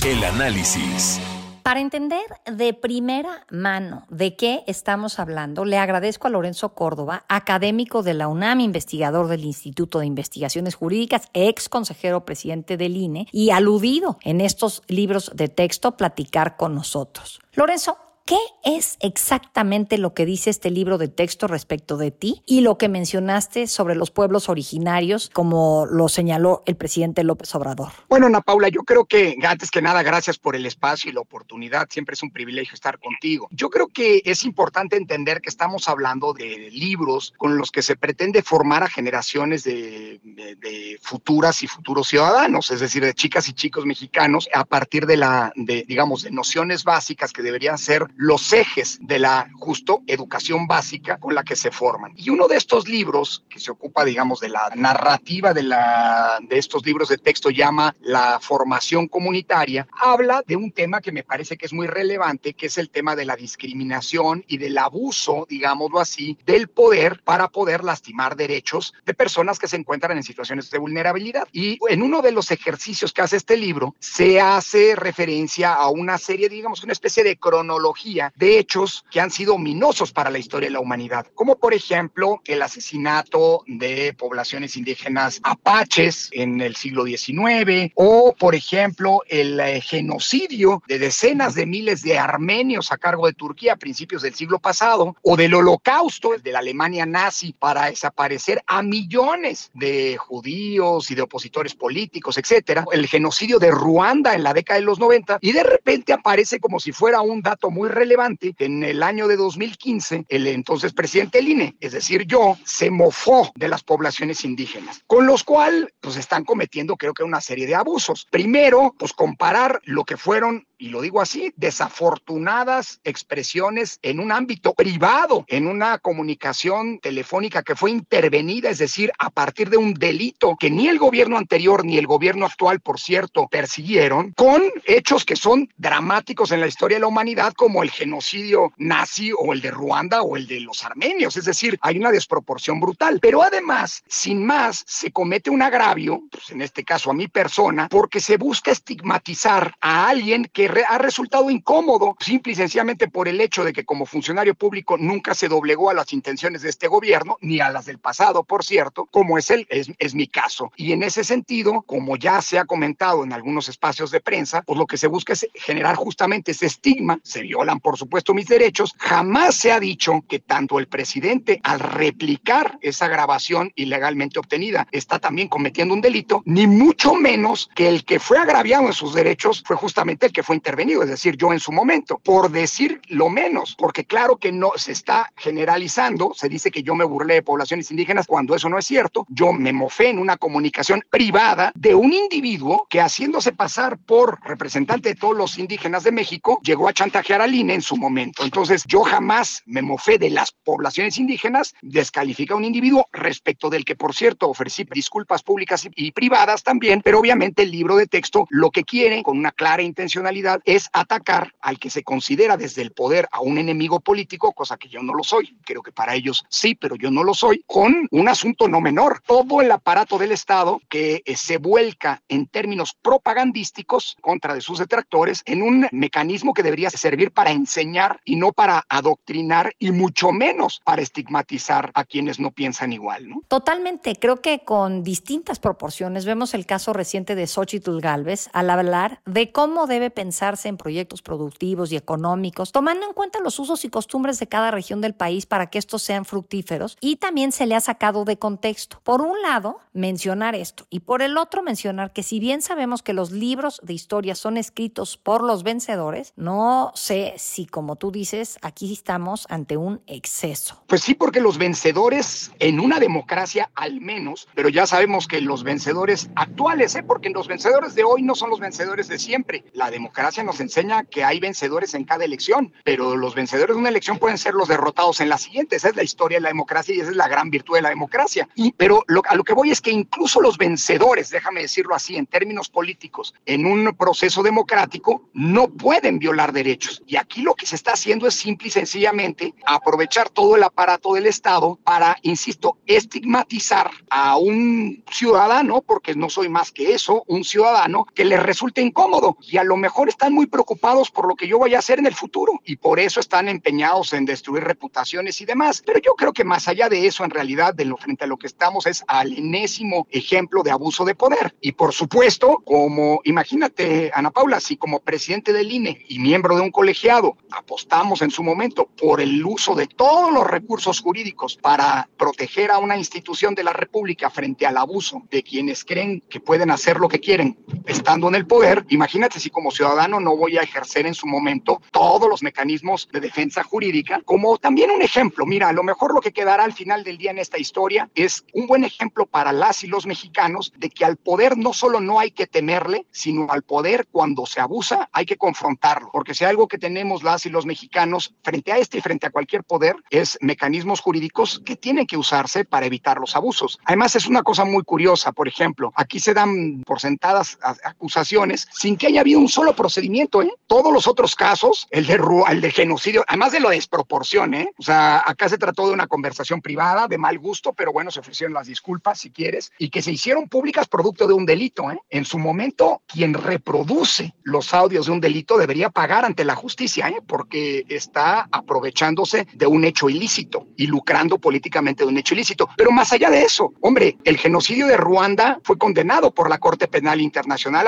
El 0.06 0.23
análisis. 0.23 1.20
Para 1.62 1.81
entender 1.81 2.25
de 2.44 2.75
primera 2.75 3.47
mano 3.49 4.05
de 4.11 4.35
qué 4.35 4.64
estamos 4.67 5.20
hablando, 5.20 5.64
le 5.64 5.79
agradezco 5.79 6.26
a 6.26 6.31
Lorenzo 6.31 6.75
Córdoba, 6.75 7.25
académico 7.29 8.03
de 8.03 8.14
la 8.14 8.26
UNAM, 8.26 8.61
investigador 8.61 9.29
del 9.29 9.44
Instituto 9.44 10.00
de 10.00 10.06
Investigaciones 10.06 10.75
Jurídicas, 10.75 11.29
ex 11.35 11.69
consejero 11.69 12.25
presidente 12.25 12.76
del 12.76 12.97
INE 12.97 13.29
y 13.31 13.50
aludido 13.50 14.19
en 14.23 14.41
estos 14.41 14.82
libros 14.88 15.31
de 15.35 15.49
texto, 15.49 15.97
platicar 15.97 16.56
con 16.56 16.75
nosotros. 16.75 17.41
Lorenzo, 17.55 17.97
¿Qué 18.24 18.38
es 18.64 18.98
exactamente 19.00 19.98
lo 19.98 20.14
que 20.14 20.24
dice 20.24 20.50
este 20.50 20.70
libro 20.70 20.96
de 20.96 21.08
texto 21.08 21.48
respecto 21.48 21.96
de 21.96 22.12
ti 22.12 22.42
y 22.46 22.60
lo 22.60 22.78
que 22.78 22.88
mencionaste 22.88 23.66
sobre 23.66 23.96
los 23.96 24.12
pueblos 24.12 24.48
originarios, 24.48 25.28
como 25.32 25.86
lo 25.86 26.08
señaló 26.08 26.62
el 26.66 26.76
presidente 26.76 27.24
López 27.24 27.52
Obrador? 27.56 27.90
Bueno, 28.08 28.26
Ana 28.26 28.40
Paula, 28.40 28.69
yo 28.69 28.82
creo 28.84 29.06
que 29.06 29.36
antes 29.42 29.72
que 29.72 29.82
nada, 29.82 30.04
gracias 30.04 30.38
por 30.38 30.54
el 30.54 30.66
espacio 30.66 31.10
y 31.10 31.14
la 31.14 31.20
oportunidad. 31.20 31.88
Siempre 31.90 32.14
es 32.14 32.22
un 32.22 32.30
privilegio 32.30 32.74
estar 32.74 33.00
contigo. 33.00 33.48
Yo 33.50 33.70
creo 33.70 33.88
que 33.88 34.22
es 34.24 34.44
importante 34.44 34.96
entender 34.96 35.40
que 35.40 35.48
estamos 35.48 35.88
hablando 35.88 36.32
de 36.32 36.70
libros 36.70 37.34
con 37.36 37.58
los 37.58 37.72
que 37.72 37.82
se 37.82 37.96
pretende 37.96 38.42
formar 38.42 38.84
a 38.84 38.88
generaciones 38.88 39.64
de, 39.64 40.20
de, 40.22 40.98
futuras 41.02 41.62
y 41.62 41.66
futuros 41.66 42.08
ciudadanos, 42.08 42.70
es 42.70 42.80
decir, 42.80 43.04
de 43.04 43.14
chicas 43.14 43.48
y 43.48 43.52
chicos 43.52 43.84
mexicanos, 43.84 44.48
a 44.54 44.64
partir 44.64 45.06
de 45.06 45.16
la, 45.16 45.52
de, 45.56 45.84
digamos, 45.88 46.22
de 46.22 46.30
nociones 46.30 46.84
básicas 46.84 47.32
que 47.32 47.42
deberían 47.42 47.78
ser 47.78 48.12
los 48.17 48.53
ejes 48.53 48.99
de 49.00 49.19
la 49.19 49.49
justo 49.59 50.03
educación 50.06 50.67
básica 50.67 51.19
con 51.19 51.35
la 51.35 51.44
que 51.44 51.56
se 51.56 51.70
forman. 51.70 52.12
Y 52.17 52.31
uno 52.31 52.49
de 52.49 52.56
estos 52.56 52.88
libros, 52.88 53.44
que 53.49 53.61
se 53.61 53.70
ocupa, 53.70 54.05
digamos, 54.05 54.41
de 54.41 54.49
la 54.49 54.70
narrativa 54.75 55.55
de, 55.55 55.62
la, 55.62 56.38
de 56.43 56.59
estos 56.59 56.85
libros 56.85 57.09
de 57.09 57.19
texto, 57.19 57.50
llama 57.50 57.94
La 58.00 58.38
formación 58.41 59.09
comunitaria, 59.09 59.87
habla 60.00 60.43
de 60.47 60.56
un 60.56 60.73
tema 60.73 61.00
que 61.00 61.12
me 61.12 61.23
parece 61.23 61.56
que 61.56 61.67
es 61.67 61.73
muy 61.73 61.87
relevante, 61.87 62.55
que 62.55 62.67
es 62.67 62.79
el 62.79 62.91
tema 62.91 63.17
de 63.17 63.25
la 63.25 63.37
discriminación 63.37 64.44
y 64.47 64.58
del 64.58 64.79
abuso, 64.79 65.47
digámoslo 65.49 66.00
así, 66.00 66.38
del 66.44 66.69
poder 66.69 67.23
para 67.25 67.49
poder 67.49 67.85
lastimar 67.85 68.37
derechos 68.37 68.94
de 69.05 69.15
personas 69.15 69.58
que 69.58 69.69
se 69.69 69.76
encuentran 69.76 70.17
en 70.17 70.23
situaciones 70.23 70.70
de 70.70 70.79
vulnerabilidad. 70.79 71.49
Y 71.53 71.79
en 71.88 72.03
uno 72.03 72.23
de 72.23 72.32
los 72.32 72.50
ejercicios 72.50 73.12
que 73.12 73.23
hace 73.23 73.37
este 73.37 73.56
libro, 73.56 73.94
se 73.99 74.41
hace 74.41 74.97
referencia 74.97 75.75
a 75.75 75.88
una 75.88 76.19
serie, 76.19 76.49
digamos, 76.49 76.82
una 76.82 76.93
especie 76.93 77.25
de 77.25 77.37
cronología 77.37 78.01
de 78.37 78.58
hechos 78.58 79.04
que 79.10 79.20
han 79.20 79.31
sido 79.31 79.54
ominosos 79.54 80.12
para 80.12 80.31
la 80.31 80.38
historia 80.38 80.69
de 80.69 80.72
la 80.72 80.81
humanidad, 80.81 81.26
como 81.34 81.56
por 81.56 81.72
ejemplo 81.72 82.40
el 82.46 82.60
asesinato 82.62 83.62
de 83.66 84.12
poblaciones 84.14 84.76
indígenas 84.76 85.40
apaches 85.44 86.28
en 86.32 86.60
el 86.60 86.75
siglo 86.75 87.04
XIX, 87.04 87.93
o 87.94 88.34
por 88.37 88.54
ejemplo 88.54 89.22
el 89.28 89.60
eh, 89.60 89.81
genocidio 89.81 90.82
de 90.88 90.99
decenas 90.99 91.54
de 91.54 91.66
miles 91.66 92.02
de 92.02 92.19
armenios 92.19 92.90
a 92.90 92.99
cargo 92.99 93.26
de 93.26 93.34
Turquía 93.34 93.75
a 93.75 93.76
principios 93.76 94.22
del 94.22 94.34
siglo 94.34 94.58
pasado, 94.58 95.16
o 95.22 95.37
del 95.37 95.55
holocausto 95.55 96.31
de 96.43 96.52
la 96.52 96.58
Alemania 96.58 97.06
nazi 97.06 97.52
para 97.52 97.87
desaparecer 97.87 98.62
a 98.66 98.82
millones 98.82 99.70
de 99.75 100.16
judíos 100.16 101.10
y 101.10 101.14
de 101.14 101.22
opositores 101.22 101.75
políticos, 101.75 102.37
etcétera, 102.37 102.84
el 102.93 103.06
genocidio 103.06 103.58
de 103.58 103.70
Ruanda 103.70 104.34
en 104.34 104.43
la 104.43 104.52
década 104.52 104.81
de 104.81 104.87
los 104.87 104.98
90, 104.98 105.38
y 105.40 105.52
de 105.52 105.62
repente 105.62 106.12
aparece 106.12 106.58
como 106.58 106.81
si 106.81 106.93
fuera 106.93 107.20
un 107.20 107.43
dato 107.43 107.70
muy 107.70 107.92
relevante, 107.93 108.55
en 108.58 108.82
el 108.82 109.03
año 109.03 109.29
de 109.29 109.37
2015, 109.37 110.27
el 110.29 110.46
entonces 110.46 110.93
presidente 110.93 111.39
del 111.39 111.49
INE, 111.49 111.77
es 111.81 111.93
decir, 111.93 112.27
yo, 112.27 112.56
se 112.65 112.91
mofó 112.91 113.53
de 113.55 113.69
las 113.69 113.82
poblaciones 113.82 114.44
indígenas, 114.44 115.03
con 115.06 115.27
los 115.27 115.44
cuales 115.44 115.89
pues 116.01 116.17
están 116.17 116.44
cometiendo 116.44 116.96
creo 116.96 117.15
que 117.15 117.22
una 117.22 117.41
serie 117.41 117.67
de 117.67 117.75
abusos. 117.75 118.27
Primero, 118.31 118.94
pues 118.99 119.13
comparar 119.13 119.81
lo 119.84 120.05
que 120.05 120.17
fueron 120.17 120.67
y 120.82 120.89
lo 120.89 121.01
digo 121.01 121.20
así, 121.20 121.53
desafortunadas 121.55 123.01
expresiones 123.05 124.01
en 124.03 124.19
un 124.19 124.32
ámbito 124.32 124.74
privado, 124.74 125.44
en 125.46 125.69
una 125.69 125.98
comunicación 125.98 126.98
telefónica 126.98 127.62
que 127.62 127.77
fue 127.77 127.93
intervenida, 127.93 128.69
es 128.69 128.79
decir, 128.79 129.12
a 129.20 129.31
partir 129.31 129.70
de 129.70 129.77
un 129.77 129.94
delito 129.94 130.56
que 130.58 130.70
ni 130.70 130.89
el 130.89 130.98
gobierno 130.98 131.39
anterior 131.39 131.84
ni 131.84 131.98
el 131.98 132.08
gobierno 132.08 132.46
actual, 132.46 132.81
por 132.81 132.98
cierto, 132.98 133.46
persiguieron, 133.46 134.32
con 134.32 134.60
hechos 134.84 135.24
que 135.24 135.36
son 135.36 135.69
dramáticos 135.77 136.51
en 136.51 136.60
la 136.60 136.67
historia 136.67 136.96
de 136.96 137.03
la 137.03 137.06
humanidad, 137.06 137.53
como 137.53 137.84
el 137.84 137.91
genocidio 137.93 138.72
nazi 138.77 139.31
o 139.39 139.53
el 139.53 139.60
de 139.60 139.70
Ruanda 139.70 140.22
o 140.22 140.36
el 140.36 140.48
de 140.48 140.58
los 140.58 140.84
armenios, 140.84 141.36
es 141.36 141.44
decir, 141.44 141.79
hay 141.81 141.96
una 141.96 142.10
desproporción 142.10 142.81
brutal. 142.81 143.20
Pero 143.22 143.44
además, 143.44 144.03
sin 144.08 144.44
más, 144.44 144.82
se 144.89 145.12
comete 145.12 145.48
un 145.48 145.62
agravio, 145.62 146.24
pues 146.29 146.51
en 146.51 146.60
este 146.60 146.82
caso 146.82 147.12
a 147.12 147.15
mi 147.15 147.29
persona, 147.29 147.86
porque 147.89 148.19
se 148.19 148.36
busca 148.36 148.72
estigmatizar 148.72 149.77
a 149.81 150.08
alguien 150.08 150.51
que 150.53 150.71
ha 150.88 150.98
resultado 150.98 151.50
incómodo, 151.50 152.17
simple 152.20 152.52
y 152.52 152.56
sencillamente 152.56 153.08
por 153.08 153.29
el 153.29 153.41
hecho 153.41 153.64
de 153.64 153.72
que 153.72 153.84
como 153.84 154.06
funcionario 154.06 154.55
público 154.55 154.96
nunca 154.98 155.34
se 155.34 155.48
doblegó 155.48 155.91
a 155.91 155.94
las 155.94 156.12
intenciones 156.12 156.62
de 156.62 156.70
este 156.70 156.88
gobierno, 156.88 157.36
ni 157.41 157.60
a 157.60 157.70
las 157.70 157.86
del 157.86 157.98
pasado, 157.98 158.44
por 158.44 158.64
cierto, 158.64 159.06
como 159.10 159.38
es, 159.38 159.50
el, 159.50 159.67
es, 159.70 159.91
es 159.98 160.14
mi 160.14 160.26
caso. 160.26 160.72
Y 160.76 160.93
en 160.93 161.02
ese 161.02 161.24
sentido, 161.24 161.82
como 161.82 162.17
ya 162.17 162.41
se 162.43 162.58
ha 162.58 162.64
comentado 162.64 163.24
en 163.24 163.32
algunos 163.32 163.69
espacios 163.69 164.10
de 164.10 164.20
prensa, 164.20 164.62
pues 164.62 164.79
lo 164.79 164.86
que 164.86 164.96
se 164.96 165.06
busca 165.06 165.32
es 165.32 165.46
generar 165.55 165.96
justamente 165.96 166.52
ese 166.52 166.67
estigma, 166.67 167.19
se 167.22 167.43
violan 167.43 167.81
por 167.81 167.98
supuesto 167.98 168.34
mis 168.34 168.46
derechos, 168.46 168.94
jamás 168.98 169.56
se 169.56 169.72
ha 169.72 169.81
dicho 169.81 170.24
que 170.29 170.38
tanto 170.38 170.79
el 170.79 170.88
presidente 170.88 171.60
al 171.62 171.81
replicar 171.81 172.79
esa 172.81 173.08
grabación 173.08 173.72
ilegalmente 173.74 174.38
obtenida 174.38 174.86
está 174.93 175.19
también 175.19 175.48
cometiendo 175.48 175.94
un 175.94 176.00
delito, 176.00 176.43
ni 176.44 176.67
mucho 176.67 177.14
menos 177.14 177.69
que 177.74 177.88
el 177.88 178.05
que 178.05 178.19
fue 178.19 178.38
agraviado 178.38 178.86
en 178.86 178.93
sus 178.93 179.14
derechos 179.14 179.62
fue 179.67 179.76
justamente 179.76 180.26
el 180.26 180.32
que 180.32 180.43
fue 180.43 180.56
intervenido, 180.62 181.02
es 181.02 181.08
decir, 181.08 181.36
yo 181.36 181.52
en 181.52 181.58
su 181.58 181.72
momento, 181.72 182.20
por 182.22 182.48
decir 182.48 183.00
lo 183.08 183.28
menos, 183.28 183.74
porque 183.76 184.04
claro 184.04 184.36
que 184.36 184.52
no 184.52 184.70
se 184.76 184.92
está 184.92 185.32
generalizando, 185.36 186.32
se 186.36 186.48
dice 186.48 186.70
que 186.70 186.84
yo 186.84 186.94
me 186.94 187.04
burlé 187.04 187.34
de 187.34 187.42
poblaciones 187.42 187.90
indígenas 187.90 188.28
cuando 188.28 188.54
eso 188.54 188.69
no 188.69 188.78
es 188.78 188.86
cierto, 188.86 189.26
yo 189.28 189.52
me 189.52 189.72
mofé 189.72 190.10
en 190.10 190.20
una 190.20 190.36
comunicación 190.36 191.02
privada 191.10 191.72
de 191.74 191.96
un 191.96 192.12
individuo 192.12 192.86
que 192.88 193.00
haciéndose 193.00 193.50
pasar 193.50 193.98
por 193.98 194.38
representante 194.44 195.08
de 195.08 195.14
todos 195.16 195.36
los 195.36 195.58
indígenas 195.58 196.04
de 196.04 196.12
México, 196.12 196.60
llegó 196.62 196.88
a 196.88 196.92
chantajear 196.92 197.40
al 197.40 197.52
INE 197.52 197.74
en 197.74 197.82
su 197.82 197.96
momento. 197.96 198.44
Entonces, 198.44 198.84
yo 198.86 199.02
jamás 199.02 199.62
me 199.66 199.82
mofé 199.82 200.16
de 200.16 200.31
las 200.31 200.52
poblaciones 200.52 201.19
indígenas, 201.19 201.74
descalifica 201.82 202.54
a 202.54 202.56
un 202.56 202.64
individuo 202.64 203.08
respecto 203.12 203.69
del 203.69 203.84
que, 203.84 203.96
por 203.96 204.14
cierto, 204.14 204.48
ofrecí 204.48 204.86
disculpas 204.94 205.42
públicas 205.42 205.88
y 205.96 206.12
privadas 206.12 206.62
también, 206.62 207.00
pero 207.02 207.19
obviamente 207.19 207.62
el 207.64 207.72
libro 207.72 207.96
de 207.96 208.06
texto 208.06 208.46
lo 208.50 208.70
que 208.70 208.84
quiere, 208.84 209.24
con 209.24 209.36
una 209.36 209.50
clara 209.50 209.82
intencionalidad, 209.82 210.42
es 210.65 210.89
atacar 210.93 211.53
al 211.61 211.79
que 211.79 211.91
se 211.91 212.03
considera 212.03 212.56
desde 212.56 212.82
el 212.82 212.93
poder 212.93 213.29
a 213.32 213.41
un 213.41 213.58
enemigo 213.58 214.01
político, 214.01 214.53
cosa 214.53 214.77
que 214.77 214.89
yo 214.89 215.03
no 215.03 215.15
lo 215.15 215.25
soy. 215.25 215.56
Creo 215.65 215.82
que 215.82 215.93
para 215.93 216.15
ellos 216.15 216.44
sí, 216.49 216.75
pero 216.75 216.96
yo 216.96 217.11
no 217.11 217.25
lo 217.25 217.34
soy, 217.34 217.63
con 217.67 218.08
un 218.11 218.29
asunto 218.29 218.69
no 218.69 218.81
menor. 218.81 219.20
Todo 219.27 219.61
el 219.61 219.70
aparato 219.70 220.19
del 220.19 220.32
Estado 220.32 220.81
que 220.89 221.22
eh, 221.25 221.37
se 221.37 221.58
vuelca 221.58 222.22
en 222.29 222.46
términos 222.46 222.96
propagandísticos 223.01 224.17
contra 224.20 224.55
de 224.55 224.61
sus 224.61 224.79
detractores 224.79 225.43
en 225.46 225.63
un 225.63 225.89
mecanismo 225.93 226.55
que 226.55 226.63
debería 226.63 226.91
servir 226.91 227.32
para 227.32 227.51
enseñar 227.51 228.20
y 228.25 228.37
no 228.37 228.53
para 228.53 228.84
adoctrinar 228.89 229.75
y 229.79 229.91
mucho 229.93 230.32
menos 230.32 230.81
para 230.84 231.03
estigmatizar 231.03 231.91
a 231.94 232.05
quienes 232.05 232.39
no 232.39 232.51
piensan 232.51 232.93
igual. 232.93 233.29
¿no? 233.29 233.43
Totalmente. 233.49 234.17
Creo 234.17 234.41
que 234.41 234.65
con 234.65 235.03
distintas 235.03 235.58
proporciones 235.58 236.25
vemos 236.25 236.55
el 236.55 236.67
caso 236.67 236.93
reciente 236.93 237.34
de 237.34 237.46
Xochitl 237.46 238.01
Galvez 238.01 238.49
al 238.53 238.70
hablar 238.70 239.20
de 239.27 239.53
cómo 239.53 239.87
debe 239.87 240.11
pensarse 240.32 240.69
en 240.70 240.79
proyectos 240.79 241.20
productivos 241.20 241.93
y 241.93 241.96
económicos, 241.96 242.72
tomando 242.72 243.05
en 243.05 243.12
cuenta 243.12 243.39
los 243.41 243.58
usos 243.58 243.84
y 243.84 243.91
costumbres 243.91 244.39
de 244.39 244.46
cada 244.46 244.70
región 244.70 245.03
del 245.03 245.15
país 245.15 245.44
para 245.44 245.67
que 245.67 245.79
estos 245.79 246.03
sean 246.03 246.24
fructíferos 246.24 246.96
y 247.03 247.17
también 247.17 247.53
se 247.53 247.67
le 247.67 247.74
ha 247.74 247.82
sacado 247.82 248.24
de 248.24 248.39
contexto. 248.39 248.98
Por 249.05 249.20
un 249.20 249.43
lado, 249.43 249.79
mencionar 249.93 250.55
esto 250.55 250.86
y 250.89 251.01
por 251.01 251.20
el 251.20 251.36
otro 251.36 251.62
mencionar 251.62 252.15
que 252.15 252.22
si 252.22 252.41
bien 252.41 252.62
sabemos 252.62 253.03
que 253.03 253.12
los 253.12 253.31
libros 253.31 253.79
de 253.82 253.93
historia 253.93 254.34
son 254.34 254.56
escritos 254.56 255.19
por 255.19 255.43
los 255.43 255.65
vencedores, 255.65 256.32
no 256.36 256.93
sé 256.94 257.34
si 257.36 257.67
como 257.67 257.96
tú 257.96 258.10
dices, 258.10 258.58
aquí 258.62 258.91
estamos 258.91 259.44
ante 259.51 259.77
un 259.77 260.01
exceso. 260.06 260.82
Pues 260.86 261.03
sí, 261.03 261.12
porque 261.12 261.43
los 261.43 261.58
vencedores 261.58 262.53
en 262.58 262.81
una 262.81 263.01
democracia 263.01 263.70
al 263.74 264.01
menos, 264.01 264.48
pero 264.55 264.70
ya 264.70 264.86
sabemos 264.86 265.29
que 265.29 265.43
los 265.43 265.62
vencedores 265.62 266.31
actuales, 266.36 266.94
¿eh? 266.94 267.03
porque 267.03 267.29
los 267.29 267.48
vencedores 267.48 267.94
de 267.94 268.05
hoy 268.05 268.22
no 268.22 268.34
son 268.34 268.48
los 268.48 268.60
vencedores 268.60 269.08
de 269.08 269.19
siempre. 269.19 269.65
La 269.74 269.91
democracia 269.91 270.21
nos 270.44 270.60
enseña 270.60 271.05
que 271.05 271.24
hay 271.24 271.41
vencedores 271.41 271.94
en 271.94 272.05
cada 272.05 272.24
elección, 272.24 272.72
pero 272.84 273.17
los 273.17 273.34
vencedores 273.34 273.74
de 273.74 273.81
una 273.81 273.88
elección 273.88 274.19
pueden 274.19 274.38
ser 274.38 274.55
los 274.55 274.69
derrotados 274.69 275.20
en 275.20 275.29
la 275.29 275.38
siguiente. 275.38 275.76
Esa 275.76 275.88
es 275.88 275.96
la 275.96 276.02
historia 276.02 276.38
de 276.38 276.43
la 276.43 276.48
democracia 276.48 276.94
y 276.94 277.00
esa 277.00 277.10
es 277.10 277.17
la 277.17 277.29
gran 277.29 277.50
virtud 277.50 277.74
de 277.74 277.82
la 277.82 277.88
democracia. 277.88 278.48
Y, 278.55 278.72
pero 278.72 279.05
lo, 279.08 279.22
a 279.29 279.34
lo 279.34 279.44
que 279.44 279.52
voy 279.52 279.70
es 279.70 279.81
que 279.81 279.91
incluso 279.91 280.41
los 280.41 280.58
vencedores, 280.58 281.31
déjame 281.31 281.62
decirlo 281.62 281.94
así, 281.94 282.17
en 282.17 282.26
términos 282.26 282.69
políticos, 282.69 283.34
en 283.46 283.67
un 283.67 283.94
proceso 283.96 284.43
democrático, 284.43 285.29
no 285.34 285.69
pueden 285.69 286.19
violar 286.19 286.52
derechos. 286.52 287.02
Y 287.06 287.17
aquí 287.17 287.43
lo 287.43 287.55
que 287.55 287.67
se 287.67 287.76
está 287.76 287.93
haciendo 287.93 288.26
es 288.26 288.34
simple 288.34 288.69
y 288.69 288.70
sencillamente 288.70 289.55
aprovechar 289.67 290.31
todo 290.31 290.56
el 290.56 290.62
aparato 290.62 291.14
del 291.14 291.26
Estado 291.26 291.79
para, 291.84 292.17
insisto, 292.22 292.79
estigmatizar 292.86 293.91
a 294.08 294.36
un 294.36 295.02
ciudadano, 295.10 295.82
porque 295.82 296.14
no 296.14 296.31
soy 296.31 296.48
más 296.48 296.70
que 296.70 296.94
eso, 296.94 297.24
un 297.26 297.44
ciudadano 297.44 298.06
que 298.14 298.24
les 298.24 298.43
resulte 298.43 298.81
incómodo. 298.81 299.36
Y 299.43 299.56
a 299.56 299.64
lo 299.64 299.76
mejor 299.76 300.08
están 300.12 300.32
muy 300.32 300.46
preocupados 300.46 301.10
por 301.10 301.26
lo 301.26 301.34
que 301.34 301.48
yo 301.48 301.58
voy 301.58 301.74
a 301.74 301.78
hacer 301.78 301.98
en 301.98 302.06
el 302.06 302.14
futuro. 302.14 302.60
Y 302.64 302.76
por 302.76 303.00
eso 303.00 303.20
están 303.20 303.48
empeñados 303.48 304.12
en 304.12 304.24
destruir 304.24 304.64
reputaciones 304.64 305.40
y 305.40 305.44
demás. 305.44 305.82
Pero 305.84 305.98
yo 306.00 306.14
creo 306.14 306.32
que 306.32 306.44
más 306.44 306.69
allá 306.69 306.88
de 306.88 307.06
eso, 307.06 307.24
en 307.24 307.31
realidad, 307.31 307.74
de 307.74 307.84
lo 307.84 307.96
frente 307.96 308.24
a 308.24 308.26
lo 308.26 308.36
que 308.36 308.46
estamos 308.46 308.86
es 308.86 309.04
al 309.08 309.32
enésimo 309.36 310.06
ejemplo 310.10 310.62
de 310.62 310.70
abuso 310.70 311.04
de 311.04 311.14
poder. 311.14 311.54
Y 311.60 311.72
por 311.72 311.92
supuesto, 311.92 312.62
como 312.64 313.20
imagínate, 313.24 314.10
Ana 314.14 314.31
Paula, 314.31 314.60
si 314.60 314.76
como 314.76 315.00
presidente 315.00 315.52
del 315.52 315.70
INE 315.70 316.04
y 316.08 316.19
miembro 316.19 316.56
de 316.56 316.62
un 316.62 316.70
colegiado 316.70 317.36
apostamos 317.50 318.22
en 318.22 318.31
su 318.31 318.42
momento 318.42 318.88
por 318.98 319.20
el 319.20 319.44
uso 319.44 319.74
de 319.74 319.86
todos 319.86 320.32
los 320.32 320.46
recursos 320.46 321.00
jurídicos 321.00 321.56
para 321.56 322.08
proteger 322.16 322.70
a 322.70 322.78
una 322.78 322.96
institución 322.96 323.54
de 323.54 323.64
la 323.64 323.72
República 323.72 324.31
frente 324.31 324.66
al 324.66 324.76
abuso 324.76 325.22
de 325.31 325.42
quienes 325.42 325.84
creen 325.84 326.22
que 326.28 326.40
pueden 326.40 326.70
hacer 326.70 326.98
lo 326.98 327.08
que 327.08 327.20
quieren 327.20 327.58
estando 327.86 328.28
en 328.28 328.34
el 328.34 328.46
poder, 328.46 328.84
imagínate 328.88 329.40
si 329.40 329.50
como 329.50 329.70
ciudadano 330.03 330.21
no 330.21 330.37
voy 330.37 330.59
a 330.59 330.63
ejercer 330.63 331.06
en 331.06 331.15
su 331.15 331.27
momento 331.27 331.81
todos 331.93 332.29
los 332.29 332.43
mecanismos 332.43 333.09
de 333.13 333.21
defensa 333.21 333.63
jurídica, 333.63 334.21
como 334.25 334.59
también 334.59 334.91
un 334.91 335.03
ejemplo, 335.03 335.47
mira, 335.47 335.69
a 335.69 335.73
lo 335.73 335.82
mejor 335.82 336.13
lo 336.15 336.21
que 336.21 336.32
quedará 336.32 336.65
al 336.65 336.73
final 336.73 337.05
del 337.05 337.19
día 337.19 337.31
en 337.31 337.39
esta 337.39 337.59
historia 337.59 338.11
es 338.15 338.44
un 338.53 338.67
buen 338.67 338.85
ejemplo 338.85 339.27
para 339.27 339.53
las 339.53 339.85
y 339.85 339.87
los 339.87 340.06
mexicanos 340.06 340.73
de 340.77 340.91
que 340.91 341.05
al 341.05 341.17
poder 341.17 341.56
no 341.56 341.73
solo 341.73 342.01
no 342.01 342.19
hay 342.19 342.32
que 342.32 342.47
temerle, 342.47 343.06
sino 343.13 343.47
al 343.51 343.63
poder 343.63 344.09
cuando 344.11 344.44
se 344.47 344.61
abusa 344.61 345.09
hay 345.13 345.25
que 345.25 345.37
confrontarlo, 345.37 346.11
porque 346.13 346.35
si 346.35 346.44
algo 346.44 346.67
que 346.67 346.79
tenemos 346.79 347.23
las 347.23 347.47
y 347.47 347.51
los 347.51 347.65
mexicanos 347.65 348.35
frente 348.43 348.73
a 348.73 348.79
este 348.79 348.99
y 348.99 349.03
frente 349.03 349.27
a 349.27 349.31
cualquier 349.31 349.63
poder 349.63 349.94
es 350.11 350.37
mecanismos 350.41 351.01
jurídicos 351.01 351.63
que 351.65 351.77
tienen 351.77 352.06
que 352.06 352.17
usarse 352.17 352.65
para 352.65 352.87
evitar 352.87 353.19
los 353.19 353.37
abusos. 353.37 353.79
Además 353.85 354.17
es 354.17 354.27
una 354.27 354.43
cosa 354.43 354.65
muy 354.65 354.82
curiosa, 354.82 355.32
por 355.32 355.47
ejemplo, 355.47 355.93
aquí 355.94 356.19
se 356.19 356.35
dan 356.35 356.82
por 356.85 356.99
sentadas 356.99 357.59
acusaciones 357.85 358.67
sin 358.73 358.97
que 358.97 359.06
haya 359.06 359.21
habido 359.21 359.39
un 359.39 359.49
solo 359.49 359.75
procedimiento, 359.93 360.43
¿eh? 360.43 360.51
Todos 360.67 360.91
los 360.91 361.06
otros 361.06 361.37
casos, 361.37 361.87
el 361.91 362.06
de, 362.06 362.19
el 362.49 362.61
de 362.63 362.70
genocidio, 362.70 363.25
además 363.29 363.53
de 363.53 363.61
de 363.61 363.69
desproporción, 363.69 364.55
¿eh? 364.55 364.70
O 364.79 364.82
sea, 364.82 365.22
acá 365.25 365.49
se 365.51 365.58
trató 365.58 365.87
de 365.87 365.93
una 365.93 366.06
conversación 366.06 366.63
privada, 366.63 367.06
de 367.08 367.19
mal 367.19 367.39
gusto, 367.39 367.75
pero 367.75 367.93
bueno, 367.93 368.11
se 368.11 368.20
ofrecieron 368.20 368.55
las 368.55 368.67
disculpas 368.67 369.20
si 369.20 369.31
quieres, 369.31 369.70
y 369.79 369.91
que 369.91 370.01
se 370.01 370.13
hicieron 370.13 370.49
públicas 370.49 370.89
producto 370.89 371.27
de 371.27 371.34
un 371.34 371.44
delito, 371.44 371.91
¿eh? 371.91 371.99
En 372.08 372.25
su 372.25 372.39
momento, 372.39 373.03
quien 373.06 373.34
reproduce 373.34 374.34
los 374.43 374.72
audios 374.72 375.06
de 375.06 375.13
un 375.13 375.20
delito 375.20 375.58
debería 375.58 375.91
pagar 375.91 376.25
ante 376.25 376.44
la 376.44 376.55
justicia, 376.55 377.08
¿eh? 377.11 377.20
Porque 377.27 377.84
está 377.89 378.49
aprovechándose 378.51 379.46
de 379.53 379.67
un 379.67 379.84
hecho 379.84 380.08
ilícito 380.08 380.67
y 380.77 380.87
lucrando 380.87 381.39
políticamente 381.39 382.05
de 382.05 382.08
un 382.08 382.17
hecho 382.17 382.34
ilícito. 382.34 382.69
Pero 382.79 382.93
más 382.93 383.13
allá 383.13 383.29
de 383.29 383.43
eso, 383.43 383.75
hombre, 383.82 384.17
el 384.25 384.39
genocidio 384.39 384.87
de 384.87 384.96
Ruanda 384.96 385.61
fue 385.63 385.77
condenado 385.77 386.32
por 386.32 386.49
la 386.49 386.58
Corte 386.58 386.89
Penal 386.89 387.20
Internacional 387.20 387.87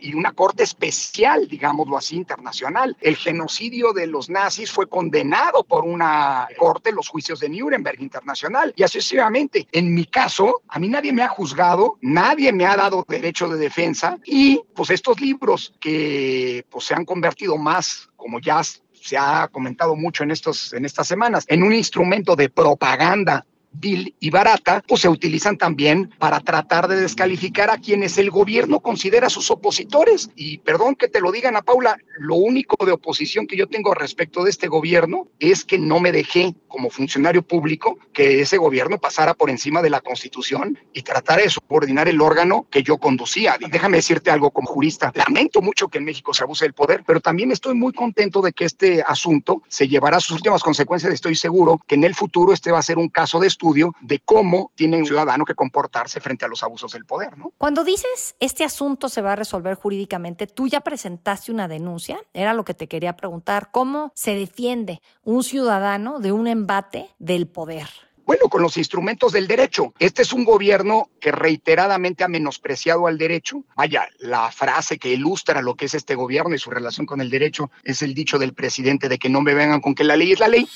y 0.00 0.14
una 0.14 0.32
corte 0.32 0.62
especial, 0.62 1.45
digámoslo 1.46 1.96
así, 1.96 2.16
internacional. 2.16 2.96
El 3.00 3.16
genocidio 3.16 3.92
de 3.92 4.06
los 4.06 4.28
nazis 4.28 4.70
fue 4.70 4.88
condenado 4.88 5.64
por 5.64 5.84
una 5.84 6.48
corte, 6.58 6.92
los 6.92 7.08
juicios 7.08 7.40
de 7.40 7.48
Nuremberg 7.48 8.00
Internacional, 8.00 8.72
y 8.76 8.82
así 8.82 9.00
sucesivamente. 9.00 9.66
En 9.72 9.94
mi 9.94 10.06
caso, 10.06 10.62
a 10.68 10.78
mí 10.78 10.88
nadie 10.88 11.12
me 11.12 11.22
ha 11.22 11.28
juzgado, 11.28 11.98
nadie 12.00 12.52
me 12.52 12.66
ha 12.66 12.76
dado 12.76 13.04
derecho 13.08 13.48
de 13.48 13.58
defensa, 13.58 14.18
y 14.24 14.60
pues 14.74 14.90
estos 14.90 15.20
libros 15.20 15.74
que 15.80 16.64
pues 16.70 16.86
se 16.86 16.94
han 16.94 17.04
convertido 17.04 17.56
más, 17.56 18.08
como 18.16 18.40
ya 18.40 18.62
se 18.62 19.16
ha 19.16 19.48
comentado 19.48 19.94
mucho 19.94 20.24
en, 20.24 20.30
estos, 20.30 20.72
en 20.72 20.84
estas 20.84 21.06
semanas, 21.06 21.44
en 21.48 21.62
un 21.62 21.72
instrumento 21.72 22.34
de 22.34 22.48
propaganda 22.48 23.46
vil 23.78 24.14
y 24.20 24.30
barata, 24.30 24.82
pues 24.86 25.02
se 25.02 25.08
utilizan 25.08 25.56
también 25.56 26.10
para 26.18 26.40
tratar 26.40 26.88
de 26.88 26.96
descalificar 26.96 27.70
a 27.70 27.78
quienes 27.78 28.18
el 28.18 28.30
gobierno 28.30 28.80
considera 28.80 29.28
sus 29.28 29.50
opositores. 29.50 30.30
Y 30.36 30.58
perdón 30.58 30.94
que 30.94 31.08
te 31.08 31.20
lo 31.20 31.32
digan 31.32 31.56
a 31.56 31.62
Paula, 31.62 31.98
lo 32.18 32.36
único 32.36 32.84
de 32.84 32.92
oposición 32.92 33.46
que 33.46 33.56
yo 33.56 33.66
tengo 33.66 33.94
respecto 33.94 34.44
de 34.44 34.50
este 34.50 34.68
gobierno 34.68 35.28
es 35.38 35.64
que 35.64 35.78
no 35.78 36.00
me 36.00 36.12
dejé 36.12 36.54
como 36.68 36.90
funcionario 36.90 37.42
público 37.42 37.98
que 38.12 38.40
ese 38.40 38.58
gobierno 38.58 38.98
pasara 38.98 39.34
por 39.34 39.50
encima 39.50 39.82
de 39.82 39.90
la 39.90 40.00
constitución 40.00 40.78
y 40.92 41.02
tratara 41.02 41.42
de 41.42 41.50
subordinar 41.50 42.08
el 42.08 42.20
órgano 42.20 42.66
que 42.70 42.82
yo 42.82 42.98
conducía. 42.98 43.56
déjame 43.58 43.98
decirte 43.98 44.30
algo 44.30 44.50
como 44.50 44.68
jurista, 44.68 45.12
lamento 45.14 45.62
mucho 45.62 45.88
que 45.88 45.98
en 45.98 46.04
México 46.04 46.34
se 46.34 46.44
abuse 46.44 46.64
del 46.64 46.74
poder, 46.74 47.02
pero 47.06 47.20
también 47.20 47.50
estoy 47.50 47.74
muy 47.74 47.92
contento 47.92 48.42
de 48.42 48.52
que 48.52 48.64
este 48.64 49.02
asunto 49.06 49.62
se 49.68 49.88
llevará 49.88 50.18
a 50.18 50.20
sus 50.20 50.32
últimas 50.32 50.62
consecuencias. 50.62 51.12
Estoy 51.12 51.34
seguro 51.34 51.80
que 51.86 51.94
en 51.94 52.04
el 52.04 52.14
futuro 52.14 52.52
este 52.52 52.72
va 52.72 52.78
a 52.78 52.82
ser 52.82 52.98
un 52.98 53.08
caso 53.08 53.40
de 53.40 53.46
estudio 53.46 53.65
de 54.00 54.20
cómo 54.20 54.70
tiene 54.74 54.96
un 54.98 55.06
ciudadano 55.06 55.44
que 55.44 55.54
comportarse 55.54 56.20
frente 56.20 56.44
a 56.44 56.48
los 56.48 56.62
abusos 56.62 56.92
del 56.92 57.04
poder. 57.04 57.36
¿no? 57.36 57.52
Cuando 57.58 57.84
dices 57.84 58.36
este 58.40 58.64
asunto 58.64 59.08
se 59.08 59.22
va 59.22 59.32
a 59.32 59.36
resolver 59.36 59.74
jurídicamente, 59.74 60.46
tú 60.46 60.66
ya 60.68 60.80
presentaste 60.80 61.52
una 61.52 61.68
denuncia, 61.68 62.18
era 62.32 62.54
lo 62.54 62.64
que 62.64 62.74
te 62.74 62.86
quería 62.86 63.16
preguntar, 63.16 63.70
¿cómo 63.72 64.12
se 64.14 64.34
defiende 64.34 65.00
un 65.24 65.42
ciudadano 65.42 66.20
de 66.20 66.32
un 66.32 66.46
embate 66.46 67.10
del 67.18 67.46
poder? 67.46 67.88
Bueno, 68.26 68.48
con 68.48 68.60
los 68.60 68.76
instrumentos 68.76 69.30
del 69.32 69.46
derecho. 69.46 69.94
Este 70.00 70.22
es 70.22 70.32
un 70.32 70.44
gobierno 70.44 71.10
que 71.20 71.30
reiteradamente 71.30 72.24
ha 72.24 72.28
menospreciado 72.28 73.06
al 73.06 73.18
derecho. 73.18 73.62
Vaya, 73.76 74.08
la 74.18 74.50
frase 74.50 74.98
que 74.98 75.10
ilustra 75.12 75.62
lo 75.62 75.76
que 75.76 75.84
es 75.84 75.94
este 75.94 76.16
gobierno 76.16 76.52
y 76.56 76.58
su 76.58 76.70
relación 76.70 77.06
con 77.06 77.20
el 77.20 77.30
derecho 77.30 77.70
es 77.84 78.02
el 78.02 78.14
dicho 78.14 78.40
del 78.40 78.52
presidente 78.52 79.08
de 79.08 79.18
que 79.18 79.28
no 79.28 79.42
me 79.42 79.54
vengan 79.54 79.80
con 79.80 79.94
que 79.94 80.02
la 80.02 80.16
ley 80.16 80.32
es 80.32 80.40
la 80.40 80.48
ley 80.48 80.68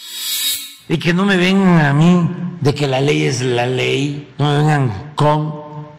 y 0.89 0.99
que 0.99 1.15
no 1.15 1.25
me 1.25 1.37
vengan 1.37 1.85
a 1.85 1.93
mí 1.93 2.29
de 2.61 2.75
que 2.75 2.87
la 2.87 3.01
ley 3.01 3.25
es 3.25 3.41
la 3.43 3.67
ley, 3.67 4.29
no 4.39 4.51
me 4.51 4.59
vengan 4.59 5.13
con 5.15 5.55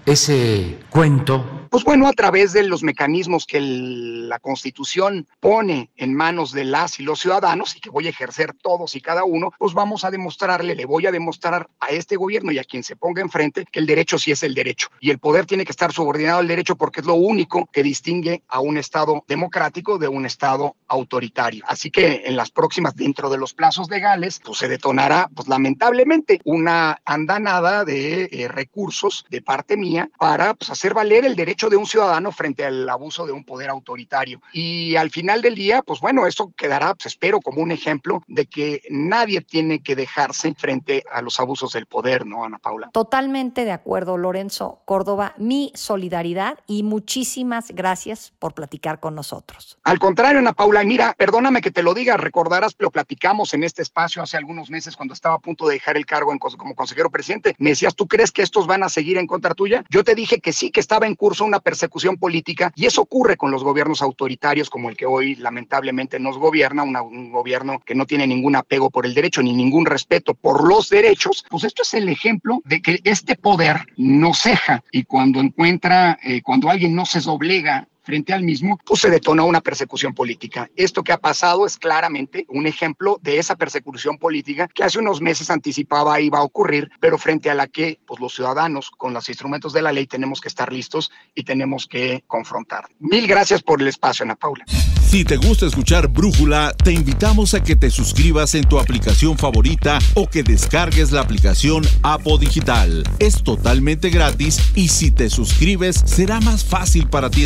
ese 0.05 0.79
cuento 0.89 1.60
pues 1.71 1.85
bueno, 1.85 2.05
a 2.09 2.11
través 2.11 2.51
de 2.51 2.63
los 2.63 2.83
mecanismos 2.83 3.45
que 3.45 3.61
la 3.61 4.39
Constitución 4.39 5.25
pone 5.39 5.89
en 5.95 6.13
manos 6.13 6.51
de 6.51 6.65
las 6.65 6.99
y 6.99 7.03
los 7.03 7.21
ciudadanos 7.21 7.77
y 7.77 7.79
que 7.79 7.89
voy 7.89 8.07
a 8.07 8.09
ejercer 8.09 8.53
todos 8.61 8.93
y 8.97 8.99
cada 8.99 9.23
uno, 9.23 9.53
pues 9.57 9.73
vamos 9.73 10.03
a 10.03 10.11
demostrarle, 10.11 10.75
le 10.75 10.85
voy 10.85 11.05
a 11.05 11.13
demostrar 11.13 11.69
a 11.79 11.87
este 11.91 12.17
gobierno 12.17 12.51
y 12.51 12.59
a 12.59 12.65
quien 12.65 12.83
se 12.83 12.97
ponga 12.97 13.21
enfrente 13.21 13.65
que 13.71 13.79
el 13.79 13.85
derecho 13.85 14.19
sí 14.19 14.31
es 14.31 14.43
el 14.43 14.53
derecho 14.53 14.89
y 14.99 15.11
el 15.11 15.19
poder 15.19 15.45
tiene 15.45 15.63
que 15.63 15.71
estar 15.71 15.93
subordinado 15.93 16.39
al 16.39 16.47
derecho 16.49 16.75
porque 16.75 16.99
es 16.99 17.05
lo 17.05 17.13
único 17.13 17.69
que 17.71 17.83
distingue 17.83 18.43
a 18.49 18.59
un 18.59 18.77
Estado 18.77 19.23
democrático 19.29 19.97
de 19.97 20.09
un 20.09 20.25
Estado 20.25 20.75
autoritario. 20.89 21.63
Así 21.67 21.89
que 21.89 22.23
en 22.25 22.35
las 22.35 22.51
próximas, 22.51 22.97
dentro 22.97 23.29
de 23.29 23.37
los 23.37 23.53
plazos 23.53 23.89
legales, 23.89 24.41
pues 24.43 24.57
se 24.57 24.67
detonará, 24.67 25.29
pues 25.33 25.47
lamentablemente, 25.47 26.41
una 26.43 26.99
andanada 27.05 27.85
de 27.85 28.23
eh, 28.29 28.49
recursos 28.49 29.25
de 29.29 29.41
parte 29.41 29.77
mía 29.77 30.09
para 30.19 30.53
pues, 30.53 30.69
hacer 30.69 30.93
valer 30.93 31.23
el 31.23 31.37
derecho 31.37 31.60
de 31.69 31.77
un 31.77 31.85
ciudadano 31.85 32.31
frente 32.31 32.65
al 32.65 32.87
abuso 32.89 33.25
de 33.25 33.31
un 33.31 33.43
poder 33.43 33.69
autoritario. 33.69 34.41
Y 34.53 34.95
al 34.95 35.09
final 35.09 35.41
del 35.41 35.55
día, 35.55 35.81
pues 35.81 35.99
bueno, 35.99 36.27
esto 36.27 36.51
quedará, 36.55 36.93
pues 36.95 37.07
espero, 37.07 37.39
como 37.41 37.61
un 37.61 37.71
ejemplo 37.71 38.23
de 38.27 38.45
que 38.45 38.81
nadie 38.89 39.41
tiene 39.41 39.81
que 39.81 39.95
dejarse 39.95 40.53
frente 40.55 41.03
a 41.11 41.21
los 41.21 41.39
abusos 41.39 41.73
del 41.73 41.85
poder, 41.85 42.25
¿no, 42.25 42.43
Ana 42.43 42.59
Paula? 42.59 42.89
Totalmente 42.91 43.65
de 43.65 43.71
acuerdo, 43.71 44.17
Lorenzo 44.17 44.81
Córdoba. 44.85 45.33
Mi 45.37 45.71
solidaridad 45.75 46.59
y 46.67 46.83
muchísimas 46.83 47.71
gracias 47.71 48.33
por 48.39 48.53
platicar 48.53 48.99
con 48.99 49.15
nosotros. 49.15 49.77
Al 49.83 49.99
contrario, 49.99 50.39
Ana 50.39 50.53
Paula, 50.53 50.83
mira, 50.83 51.13
perdóname 51.17 51.61
que 51.61 51.71
te 51.71 51.83
lo 51.83 51.93
diga, 51.93 52.17
recordarás, 52.17 52.75
lo 52.79 52.91
platicamos 52.91 53.53
en 53.53 53.63
este 53.63 53.81
espacio 53.81 54.21
hace 54.21 54.37
algunos 54.37 54.69
meses 54.69 54.95
cuando 54.95 55.13
estaba 55.13 55.35
a 55.35 55.39
punto 55.39 55.67
de 55.67 55.75
dejar 55.75 55.97
el 55.97 56.05
cargo 56.05 56.31
en, 56.31 56.39
como 56.39 56.75
consejero 56.75 57.09
presidente. 57.09 57.55
Me 57.57 57.71
decías, 57.71 57.95
¿tú 57.95 58.07
crees 58.07 58.31
que 58.31 58.41
estos 58.41 58.67
van 58.67 58.83
a 58.83 58.89
seguir 58.89 59.17
en 59.17 59.27
contra 59.27 59.53
tuya? 59.53 59.83
Yo 59.89 60.03
te 60.03 60.15
dije 60.15 60.39
que 60.39 60.53
sí, 60.53 60.71
que 60.71 60.79
estaba 60.79 61.07
en 61.07 61.15
curso 61.15 61.45
una 61.51 61.59
persecución 61.59 62.15
política 62.15 62.71
y 62.75 62.85
eso 62.85 63.01
ocurre 63.01 63.35
con 63.35 63.51
los 63.51 63.63
gobiernos 63.63 64.01
autoritarios 64.01 64.69
como 64.69 64.89
el 64.89 64.95
que 64.95 65.05
hoy 65.05 65.35
lamentablemente 65.35 66.17
nos 66.17 66.37
gobierna, 66.37 66.83
un 66.83 67.31
gobierno 67.31 67.81
que 67.85 67.93
no 67.93 68.05
tiene 68.05 68.25
ningún 68.25 68.55
apego 68.55 68.89
por 68.89 69.05
el 69.05 69.13
derecho 69.13 69.41
ni 69.41 69.51
ningún 69.51 69.85
respeto 69.85 70.33
por 70.33 70.65
los 70.65 70.89
derechos. 70.89 71.45
Pues 71.49 71.65
esto 71.65 71.81
es 71.81 71.93
el 71.93 72.07
ejemplo 72.07 72.61
de 72.63 72.81
que 72.81 73.01
este 73.03 73.35
poder 73.35 73.81
no 73.97 74.33
ceja 74.33 74.81
y 74.91 75.03
cuando 75.03 75.41
encuentra, 75.41 76.17
eh, 76.23 76.41
cuando 76.41 76.69
alguien 76.69 76.95
no 76.95 77.05
se 77.05 77.19
doblega 77.19 77.87
frente 78.03 78.33
al 78.33 78.43
mismo, 78.43 78.79
pues 78.85 79.01
se 79.01 79.09
detonó 79.09 79.45
una 79.45 79.61
persecución 79.61 80.13
política. 80.13 80.69
Esto 80.75 81.03
que 81.03 81.11
ha 81.11 81.17
pasado 81.17 81.65
es 81.65 81.77
claramente 81.77 82.45
un 82.49 82.67
ejemplo 82.67 83.19
de 83.21 83.39
esa 83.39 83.55
persecución 83.55 84.17
política 84.17 84.67
que 84.67 84.83
hace 84.83 84.99
unos 84.99 85.21
meses 85.21 85.49
anticipaba 85.49 86.19
iba 86.19 86.39
a 86.39 86.43
ocurrir, 86.43 86.89
pero 86.99 87.17
frente 87.17 87.49
a 87.49 87.55
la 87.55 87.67
que 87.67 87.99
pues, 88.05 88.19
los 88.19 88.33
ciudadanos 88.33 88.89
con 88.91 89.13
los 89.13 89.27
instrumentos 89.29 89.73
de 89.73 89.81
la 89.81 89.91
ley 89.91 90.07
tenemos 90.07 90.41
que 90.41 90.47
estar 90.47 90.71
listos 90.71 91.11
y 91.35 91.43
tenemos 91.43 91.87
que 91.87 92.23
confrontar. 92.27 92.85
Mil 92.99 93.27
gracias 93.27 93.61
por 93.61 93.81
el 93.81 93.87
espacio, 93.87 94.23
Ana 94.23 94.35
Paula. 94.35 94.65
Si 95.11 95.25
te 95.25 95.35
gusta 95.35 95.65
escuchar 95.65 96.07
Brújula, 96.07 96.73
te 96.85 96.93
invitamos 96.93 97.53
a 97.53 97.61
que 97.61 97.75
te 97.75 97.89
suscribas 97.89 98.55
en 98.55 98.63
tu 98.63 98.79
aplicación 98.79 99.37
favorita 99.37 99.99
o 100.13 100.29
que 100.29 100.41
descargues 100.41 101.11
la 101.11 101.19
aplicación 101.19 101.83
Apo 102.01 102.37
Digital. 102.37 103.03
Es 103.19 103.43
totalmente 103.43 104.09
gratis 104.09 104.61
y 104.73 104.87
si 104.87 105.11
te 105.11 105.29
suscribes 105.29 106.01
será 106.05 106.39
más 106.39 106.63
fácil 106.63 107.09
para 107.09 107.29
ti 107.29 107.43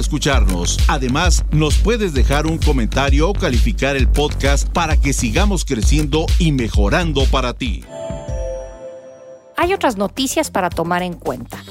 Además, 0.87 1.45
nos 1.51 1.77
puedes 1.77 2.13
dejar 2.13 2.47
un 2.47 2.57
comentario 2.57 3.29
o 3.29 3.33
calificar 3.33 3.95
el 3.95 4.07
podcast 4.07 4.67
para 4.69 4.97
que 4.97 5.13
sigamos 5.13 5.65
creciendo 5.65 6.25
y 6.39 6.51
mejorando 6.51 7.25
para 7.25 7.53
ti. 7.53 7.83
Hay 9.57 9.73
otras 9.73 9.97
noticias 9.97 10.51
para 10.51 10.69
tomar 10.69 11.01
en 11.03 11.13
cuenta. 11.13 11.63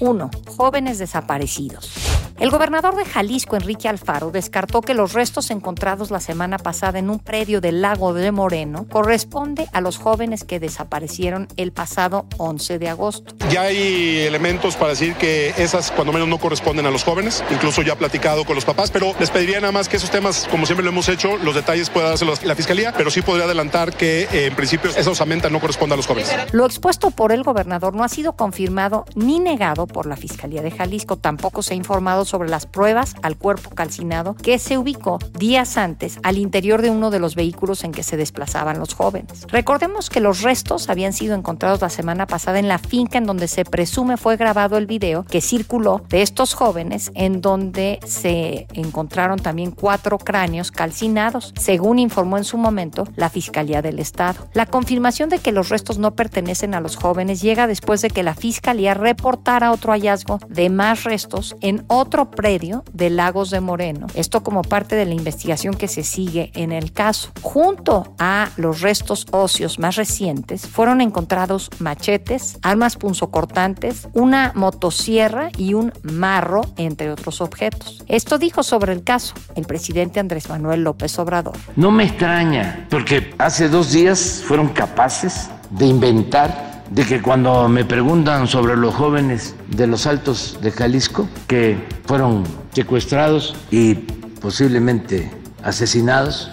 1. 0.00 0.30
Jóvenes 0.56 0.98
desaparecidos. 0.98 2.17
El 2.40 2.50
gobernador 2.50 2.94
de 2.94 3.04
Jalisco, 3.04 3.56
Enrique 3.56 3.88
Alfaro, 3.88 4.30
descartó 4.30 4.80
que 4.80 4.94
los 4.94 5.12
restos 5.12 5.50
encontrados 5.50 6.12
la 6.12 6.20
semana 6.20 6.56
pasada 6.56 7.00
en 7.00 7.10
un 7.10 7.18
predio 7.18 7.60
del 7.60 7.82
lago 7.82 8.14
de 8.14 8.30
Moreno 8.30 8.86
corresponde 8.88 9.66
a 9.72 9.80
los 9.80 9.98
jóvenes 9.98 10.44
que 10.44 10.60
desaparecieron 10.60 11.48
el 11.56 11.72
pasado 11.72 12.26
11 12.36 12.78
de 12.78 12.88
agosto. 12.90 13.34
Ya 13.50 13.62
hay 13.62 14.18
elementos 14.18 14.76
para 14.76 14.90
decir 14.90 15.16
que 15.16 15.52
esas 15.58 15.90
cuando 15.90 16.12
menos 16.12 16.28
no 16.28 16.38
corresponden 16.38 16.86
a 16.86 16.92
los 16.92 17.02
jóvenes, 17.02 17.42
incluso 17.50 17.82
ya 17.82 17.94
ha 17.94 17.96
platicado 17.96 18.44
con 18.44 18.54
los 18.54 18.64
papás, 18.64 18.92
pero 18.92 19.14
les 19.18 19.30
pediría 19.30 19.58
nada 19.58 19.72
más 19.72 19.88
que 19.88 19.96
esos 19.96 20.10
temas, 20.10 20.46
como 20.48 20.64
siempre 20.64 20.84
lo 20.84 20.90
hemos 20.90 21.08
hecho, 21.08 21.38
los 21.38 21.56
detalles 21.56 21.90
pueda 21.90 22.10
dárselos 22.10 22.44
la 22.44 22.54
fiscalía, 22.54 22.94
pero 22.96 23.10
sí 23.10 23.20
podría 23.20 23.46
adelantar 23.46 23.92
que 23.96 24.28
eh, 24.32 24.46
en 24.46 24.54
principio 24.54 24.92
esa 24.96 25.10
osamenta 25.10 25.50
no 25.50 25.58
corresponde 25.58 25.94
a 25.94 25.96
los 25.96 26.06
jóvenes. 26.06 26.32
Lo 26.52 26.66
expuesto 26.66 27.10
por 27.10 27.32
el 27.32 27.42
gobernador 27.42 27.94
no 27.94 28.04
ha 28.04 28.08
sido 28.08 28.36
confirmado 28.36 29.06
ni 29.16 29.40
negado 29.40 29.88
por 29.88 30.06
la 30.06 30.14
Fiscalía 30.14 30.62
de 30.62 30.70
Jalisco, 30.70 31.16
tampoco 31.16 31.62
se 31.62 31.74
ha 31.74 31.76
informado 31.76 32.27
sobre 32.28 32.48
las 32.48 32.66
pruebas 32.66 33.14
al 33.22 33.36
cuerpo 33.36 33.70
calcinado 33.70 34.34
que 34.34 34.58
se 34.58 34.78
ubicó 34.78 35.18
días 35.38 35.76
antes 35.76 36.18
al 36.22 36.38
interior 36.38 36.82
de 36.82 36.90
uno 36.90 37.10
de 37.10 37.18
los 37.18 37.34
vehículos 37.34 37.84
en 37.84 37.92
que 37.92 38.02
se 38.02 38.16
desplazaban 38.16 38.78
los 38.78 38.94
jóvenes. 38.94 39.46
Recordemos 39.48 40.10
que 40.10 40.20
los 40.20 40.42
restos 40.42 40.88
habían 40.88 41.12
sido 41.12 41.34
encontrados 41.34 41.80
la 41.80 41.88
semana 41.88 42.26
pasada 42.26 42.58
en 42.58 42.68
la 42.68 42.78
finca 42.78 43.18
en 43.18 43.24
donde 43.24 43.48
se 43.48 43.64
presume 43.64 44.16
fue 44.16 44.36
grabado 44.36 44.76
el 44.76 44.86
video 44.86 45.24
que 45.24 45.40
circuló 45.40 46.02
de 46.08 46.22
estos 46.22 46.54
jóvenes 46.54 47.10
en 47.14 47.40
donde 47.40 47.98
se 48.06 48.66
encontraron 48.74 49.38
también 49.38 49.70
cuatro 49.70 50.18
cráneos 50.18 50.70
calcinados, 50.70 51.54
según 51.58 51.98
informó 51.98 52.38
en 52.38 52.44
su 52.44 52.58
momento 52.58 53.04
la 53.16 53.30
Fiscalía 53.30 53.82
del 53.82 53.98
Estado. 53.98 54.48
La 54.52 54.66
confirmación 54.66 55.28
de 55.28 55.38
que 55.38 55.52
los 55.52 55.68
restos 55.68 55.98
no 55.98 56.14
pertenecen 56.14 56.74
a 56.74 56.80
los 56.80 56.96
jóvenes 56.96 57.40
llega 57.40 57.66
después 57.66 58.02
de 58.02 58.10
que 58.10 58.22
la 58.22 58.34
Fiscalía 58.34 58.94
reportara 58.94 59.72
otro 59.72 59.92
hallazgo 59.92 60.38
de 60.48 60.70
más 60.70 61.04
restos 61.04 61.56
en 61.60 61.84
otro 61.88 62.17
predio 62.26 62.84
de 62.92 63.10
Lagos 63.10 63.50
de 63.50 63.60
Moreno. 63.60 64.06
Esto 64.14 64.42
como 64.42 64.62
parte 64.62 64.96
de 64.96 65.06
la 65.06 65.14
investigación 65.14 65.74
que 65.74 65.88
se 65.88 66.02
sigue 66.02 66.50
en 66.54 66.72
el 66.72 66.92
caso. 66.92 67.30
Junto 67.42 68.14
a 68.18 68.50
los 68.56 68.80
restos 68.80 69.26
óseos 69.30 69.78
más 69.78 69.96
recientes 69.96 70.66
fueron 70.66 71.00
encontrados 71.00 71.70
machetes, 71.78 72.58
armas 72.62 72.96
punzocortantes, 72.96 74.08
una 74.12 74.52
motosierra 74.54 75.50
y 75.56 75.74
un 75.74 75.92
marro, 76.02 76.62
entre 76.76 77.10
otros 77.10 77.40
objetos. 77.40 78.04
Esto 78.08 78.38
dijo 78.38 78.62
sobre 78.62 78.92
el 78.92 79.04
caso 79.04 79.34
el 79.54 79.64
presidente 79.64 80.20
Andrés 80.20 80.48
Manuel 80.48 80.84
López 80.84 81.18
Obrador. 81.18 81.56
No 81.76 81.90
me 81.90 82.04
extraña, 82.04 82.86
porque 82.90 83.34
hace 83.38 83.68
dos 83.68 83.92
días 83.92 84.42
fueron 84.46 84.68
capaces 84.68 85.50
de 85.70 85.86
inventar 85.86 86.67
de 86.90 87.04
que 87.04 87.22
cuando 87.22 87.68
me 87.68 87.84
preguntan 87.84 88.46
sobre 88.46 88.76
los 88.76 88.94
jóvenes 88.94 89.54
de 89.68 89.86
los 89.86 90.06
altos 90.06 90.58
de 90.62 90.70
Jalisco 90.70 91.28
que 91.46 91.76
fueron 92.06 92.44
secuestrados 92.72 93.54
y 93.70 93.94
posiblemente 93.94 95.30
asesinados. 95.62 96.50